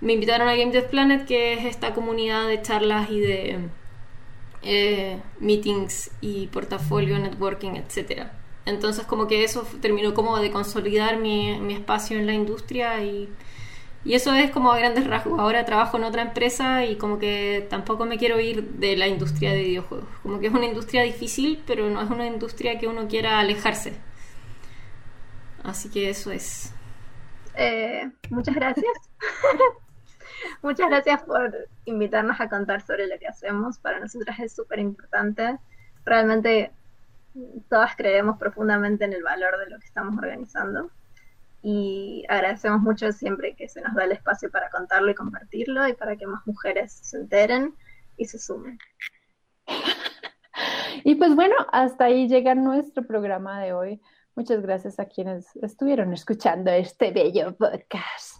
me 0.00 0.12
invitaron 0.12 0.48
a 0.48 0.56
Game 0.56 0.72
Dev 0.72 0.88
Planet, 0.88 1.24
que 1.26 1.54
es 1.54 1.64
esta 1.64 1.94
comunidad 1.94 2.46
de 2.48 2.60
charlas 2.62 3.10
y 3.10 3.20
de 3.20 3.58
eh, 4.62 5.20
meetings 5.40 6.10
y 6.20 6.48
portafolio, 6.48 7.18
networking, 7.18 7.76
etc. 7.76 8.26
Entonces 8.66 9.06
como 9.06 9.26
que 9.26 9.44
eso 9.44 9.66
terminó 9.80 10.12
como 10.12 10.38
de 10.38 10.50
consolidar 10.50 11.18
mi, 11.18 11.58
mi 11.60 11.74
espacio 11.74 12.18
en 12.18 12.26
la 12.26 12.34
industria 12.34 13.00
y, 13.02 13.28
y, 14.04 14.14
eso 14.14 14.34
es 14.34 14.50
como 14.50 14.72
a 14.72 14.78
grandes 14.78 15.06
rasgos. 15.06 15.38
Ahora 15.38 15.64
trabajo 15.64 15.96
en 15.96 16.04
otra 16.04 16.22
empresa 16.22 16.84
y 16.84 16.96
como 16.96 17.18
que 17.18 17.66
tampoco 17.70 18.04
me 18.06 18.18
quiero 18.18 18.40
ir 18.40 18.64
de 18.64 18.96
la 18.96 19.06
industria 19.06 19.52
de 19.52 19.62
videojuegos. 19.62 20.08
Como 20.22 20.40
que 20.40 20.48
es 20.48 20.52
una 20.52 20.66
industria 20.66 21.02
difícil, 21.02 21.62
pero 21.66 21.88
no 21.88 22.02
es 22.02 22.10
una 22.10 22.26
industria 22.26 22.78
que 22.78 22.88
uno 22.88 23.08
quiera 23.08 23.38
alejarse. 23.38 23.94
Así 25.62 25.88
que 25.90 26.10
eso 26.10 26.30
es. 26.32 26.72
Eh, 27.54 28.10
muchas 28.30 28.54
gracias. 28.54 28.92
Muchas 30.62 30.88
gracias 30.88 31.22
por 31.22 31.68
invitarnos 31.84 32.40
a 32.40 32.48
contar 32.48 32.80
sobre 32.82 33.06
lo 33.06 33.18
que 33.18 33.28
hacemos. 33.28 33.78
Para 33.78 34.00
nosotras 34.00 34.38
es 34.40 34.54
súper 34.54 34.78
importante. 34.78 35.58
Realmente 36.04 36.72
todas 37.68 37.96
creemos 37.96 38.38
profundamente 38.38 39.04
en 39.04 39.12
el 39.12 39.22
valor 39.22 39.58
de 39.58 39.70
lo 39.70 39.78
que 39.78 39.86
estamos 39.86 40.16
organizando 40.16 40.90
y 41.62 42.24
agradecemos 42.28 42.80
mucho 42.80 43.12
siempre 43.12 43.54
que 43.54 43.68
se 43.68 43.80
nos 43.80 43.94
da 43.94 44.04
el 44.04 44.12
espacio 44.12 44.50
para 44.50 44.70
contarlo 44.70 45.10
y 45.10 45.14
compartirlo 45.14 45.88
y 45.88 45.94
para 45.94 46.16
que 46.16 46.26
más 46.26 46.46
mujeres 46.46 46.92
se 46.92 47.16
enteren 47.16 47.74
y 48.16 48.26
se 48.26 48.38
sumen. 48.38 48.78
Y 51.04 51.16
pues 51.16 51.34
bueno, 51.34 51.54
hasta 51.72 52.04
ahí 52.04 52.28
llega 52.28 52.54
nuestro 52.54 53.06
programa 53.06 53.60
de 53.60 53.72
hoy. 53.72 54.00
Muchas 54.34 54.62
gracias 54.62 54.98
a 54.98 55.06
quienes 55.06 55.54
estuvieron 55.56 56.12
escuchando 56.12 56.70
este 56.70 57.10
bello 57.10 57.56
podcast. 57.56 58.35